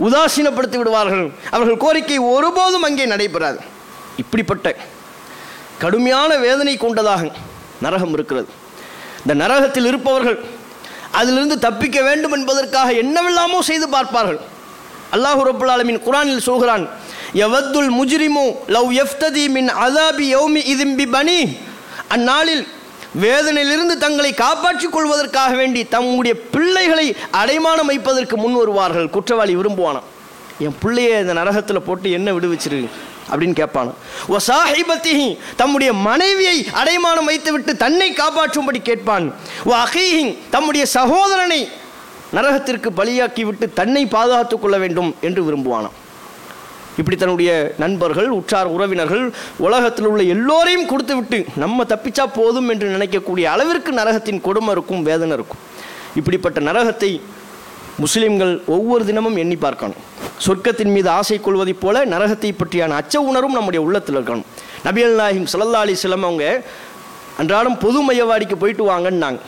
உதாசீனப்படுத்தி 0.07 0.79
விடுவார்கள். 0.83 1.25
அவர்கள் 1.55 1.83
கோரிக்கை 1.85 2.19
ஒருபோதும் 2.35 2.87
அங்கே 2.89 3.07
நடைபெறாது. 3.15 3.59
இப்படிப்பட்ட 4.23 4.67
கடுமையான 5.85 6.31
வேதனை 6.47 6.77
கொண்டதாக 6.85 7.23
நரகம் 7.85 8.15
இருக்கிறது. 8.17 8.49
இந்த 9.23 9.35
நரகத்தில் 9.45 9.89
இருப்பவர்கள் 9.91 10.39
அதிலிருந்து 11.21 11.57
தப்பிக்க 11.67 11.99
வேண்டும் 12.09 12.35
என்பதற்காக 12.37 12.89
என்னவெல்லாமோ 13.03 13.59
செய்து 13.71 13.87
பார்ப்பார்கள். 13.97 14.41
அல்லாஹு 15.17 15.43
ரபுல்லாலமின் 15.51 16.01
குரானில் 16.07 16.47
சொல்கிறான் 16.49 16.85
யவத்துல் 17.35 17.91
முஜ்ரிமு 17.99 18.57
லவ் 18.67 18.93
எஃப்ததி 18.93 19.49
மின் 19.49 19.69
அதாபி 19.69 20.27
யௌமி 20.35 20.63
இதும்பி 20.75 21.07
பனி. 21.11 21.57
அந்நாளில் 22.09 22.67
வேதனையிலிருந்து 23.21 23.97
தங்களை 23.97 24.35
காப்பாற்றிக் 24.35 24.93
கொள்வதற்காக 24.93 25.57
வேண்டி 25.57 25.85
தம்முடைய 25.85 26.41
பிள்ளைகளை 26.51 27.17
அடைமானம் 27.33 27.87
வைப்பதற்கு 27.87 28.37
முன் 28.37 28.55
வருவார்கள். 28.55 29.11
குற்றவாளி 29.11 29.57
விரும்புவானாம் 29.57 30.09
என் 30.59 30.77
பிள்ளைய 30.83 31.21
இந்த 31.21 31.35
நரகத்தில் 31.35 31.87
போட்டு 31.87 32.11
என்ன 32.11 32.33
விடுவிச்சிரு? 32.33 32.89
அப்படின்னு 33.33 33.53
கேட்பான்? 33.53 33.95
ஓ 34.29 34.37
சாஹிபத்திஹி 34.47 35.39
தம்முடைய 35.57 35.93
மனைவியை 35.93 36.67
அடைமானம் 36.73 37.25
வைத்துவிட்டு 37.25 37.77
தன்னை 37.77 38.13
காப்பாற்றும்படி 38.13 38.83
கேட்பான். 38.83 39.35
ஓ 39.65 39.75
அஹீஹிங் 39.75 40.37
தம்முடைய 40.51 40.87
சகோதரனை 40.87 41.69
நரகத்திற்கு 42.35 42.91
பலியாக்கி 42.97 43.41
விட்டு 43.41 43.73
தன்னை 43.73 44.07
பாதுகாத்துக் 44.07 44.63
கொள்ள 44.63 44.79
வேண்டும் 44.79 45.15
என்று 45.21 45.43
விரும்புவானான் 45.43 45.97
இப்படி 46.97 47.17
தன்னுடைய 47.17 47.75
நண்பர்கள் 47.79 48.29
உற்றார் 48.29 48.67
உறவினர்கள் 48.67 49.25
உலகத்தில் 49.59 50.07
உள்ள 50.07 50.23
எல்லோரையும் 50.23 50.87
கொடுத்து 50.87 51.15
விட்டு 51.17 51.45
நம்ம 51.57 51.85
தப்பிச்சா 51.85 52.25
போதும் 52.35 52.69
என்று 52.69 52.89
நினைக்கக்கூடிய 52.97 53.43
அளவிற்கு 53.43 53.93
நரகத்தின் 53.93 54.41
கொடுமை 54.41 54.71
இருக்கும் 54.71 55.03
வேதனை 55.03 55.33
இருக்கும் 55.33 55.63
இப்படிப்பட்ட 56.15 56.61
நரகத்தை 56.61 57.21
முஸ்லிம்கள் 57.99 58.63
ஒவ்வொரு 58.67 59.05
தினமும் 59.05 59.37
எண்ணி 59.37 59.57
பார்க்கணும். 59.57 60.01
சொர்க்கத்தின் 60.47 60.93
மீது 60.93 61.09
ஆசை 61.09 61.41
கொள்வதைப் 61.41 61.81
போல 61.81 62.05
நரகத்தை 62.05 62.51
பற்றியான 62.53 62.97
அச்ச 63.01 63.17
உணர்வும் 63.17 63.53
நம்முடைய 63.53 63.85
உள்ளத்தில் 63.87 64.17
இருக்கணும். 64.19 64.49
நபியல் 64.85 65.17
நாயிம் 65.21 65.47
சல்லா 65.53 65.83
அலி 65.85 65.97
அவங்க 66.13 66.63
அன்றாடம் 67.39 67.79
பொது 67.79 68.01
மையவாடிக்கு 68.03 68.57
போயிட்டு 68.59 68.85
வாங்கன்னாங்க. 68.91 69.41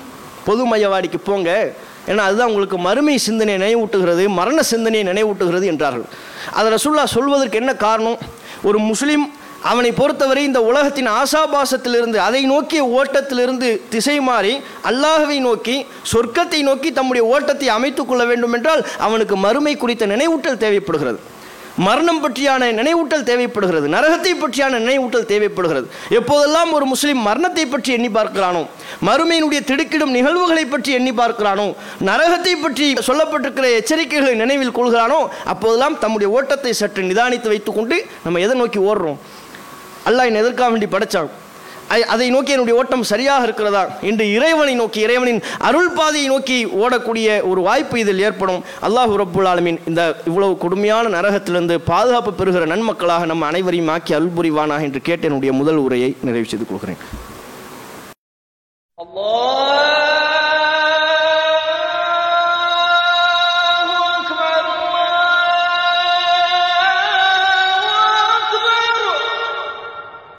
பொது 0.45 0.77
மையவாடிக்கு 0.77 1.19
போங்க. 1.25 1.75
ஏன்னா 2.07 2.23
அதுதான் 2.29 2.49
உங்களுக்கு 2.49 2.79
மறுமை 2.79 3.17
சிந்தனை 3.19 3.55
நினைவூட்டுகிறது 3.57 4.29
மரண 4.29 4.63
சிந்தனையை 4.63 5.05
நினைவூட்டுகிறது 5.09 5.65
என்றார்கள். 5.65 6.07
அதை 6.53 6.73
ரசுல்லா 6.73 7.05
சொல்வதற்கு 7.05 7.59
என்ன 7.59 7.75
காரணம்? 7.75 8.19
ஒரு 8.63 8.79
முஸ்லீம் 8.79 9.33
அவனை 9.63 9.93
பொறுத்தவரை 9.93 10.45
இந்த 10.45 10.63
உலகத்தின் 10.63 11.09
ஆசாபாசத்திலிருந்து 11.09 12.17
அதை 12.17 12.45
நோக்கிய 12.45 12.85
ஓட்டத்திலிருந்து 12.85 13.89
திசை 13.89 14.21
மாறி 14.21 14.61
அல்லாஹவை 14.85 15.39
நோக்கி 15.39 15.87
சொர்க்கத்தை 16.13 16.63
நோக்கி 16.63 16.93
தம்முடைய 16.93 17.27
ஓட்டத்தை 17.27 17.69
அமைத்துக் 17.69 18.09
கொள்ள 18.09 18.25
வேண்டும் 18.25 18.53
என்றால் 18.53 18.87
அவனுக்கு 18.99 19.37
மறுமை 19.37 19.77
குறித்த 19.77 20.07
நினைவூட்டல் 20.07 20.57
தேவைப்படுகிறது. 20.57 21.19
மரணம் 21.87 22.21
பற்றியான 22.25 22.69
நினைவூட்டல் 22.79 23.27
தேவைப்படுகிறது. 23.31 23.87
நரகத்தை 23.95 24.33
பற்றியான 24.43 24.79
நினைவூட்டல் 24.85 25.29
தேவைப்படுகிறது. 25.33 25.87
எப்போதெல்லாம் 26.19 26.71
ஒரு 26.77 26.87
முஸ்லீம் 26.93 27.21
மரணத்தை 27.29 27.65
பற்றி 27.67 27.91
எண்ணி 27.99 28.11
பார்க்கிறானோ 28.19 28.63
மறுமையினுடைய 29.09 29.61
திடுக்கிடும் 29.71 30.15
நிகழ்வுகளை 30.19 30.65
பற்றி 30.75 30.93
எண்ணி 30.99 31.13
பார்க்கிறானோ 31.21 31.67
நரகத்தை 32.09 32.55
பற்றி 32.65 32.87
சொல்லப்பட்டிருக்கிற 33.09 33.69
எச்சரிக்கைகளை 33.81 34.35
நினைவில் 34.45 34.77
கொள்கிறானோ 34.79 35.21
அப்போதெல்லாம் 35.53 35.99
தம்முடைய 36.05 36.31
ஓட்டத்தை 36.39 36.73
சற்று 36.81 37.09
நிதானித்து 37.11 37.53
வைத்துக்கொண்டு 37.55 37.99
நம்ம 38.25 38.41
எதை 38.47 38.57
நோக்கி 38.63 38.81
ஓடுறோம்? 38.91 39.21
அல்லாஹ் 40.09 40.29
என்னை 40.31 40.41
எதற்காக 40.45 40.71
வேண்டி 40.73 40.89
படைச்சான்? 40.97 41.31
அதை 41.89 42.31
நோக்கி 42.31 42.53
என்னுடைய 42.53 42.79
ஓட்டம் 42.81 43.03
சரியாக 43.03 43.43
இருக்கிறதா? 43.43 43.83
என்று 44.01 44.33
இறைவனை 44.33 44.75
நோக்கி 44.75 45.01
இறைவனின் 45.01 45.41
அருள் 45.59 45.91
பாதையை 45.91 46.29
நோக்கி 46.29 46.67
ஓடக்கூடிய 46.67 47.29
ஒரு 47.51 47.61
வாய்ப்பு 47.61 47.99
இதில் 47.99 48.25
ஏற்படும். 48.29 48.65
அல்லாஹு 48.83 49.15
ரப்புல் 49.23 49.49
ஆலமின் 49.53 49.79
இந்த 49.87 50.03
இவ்வளவு 50.27 50.57
கொடுமையான 50.59 51.21
நரகத்திலிருந்து 51.21 51.79
பாதுகாப்பு 51.93 52.33
பெறுகிற 52.33 52.67
நன்மக்களாக 52.67 53.27
நம் 53.27 53.43
அனைவரையும் 53.43 53.89
ஆக்கி 53.89 54.15
அருள் 54.15 54.37
புரிவானா 54.37 54.81
என்று 54.83 55.03
கேட்டு 55.03 55.27
என்னுடைய 55.27 55.53
முதல் 55.53 55.77
உரையை 55.77 56.17
நிறைவு 56.23 56.49
செய்து 56.49 56.67
கொள்கிறேன். 56.67 57.03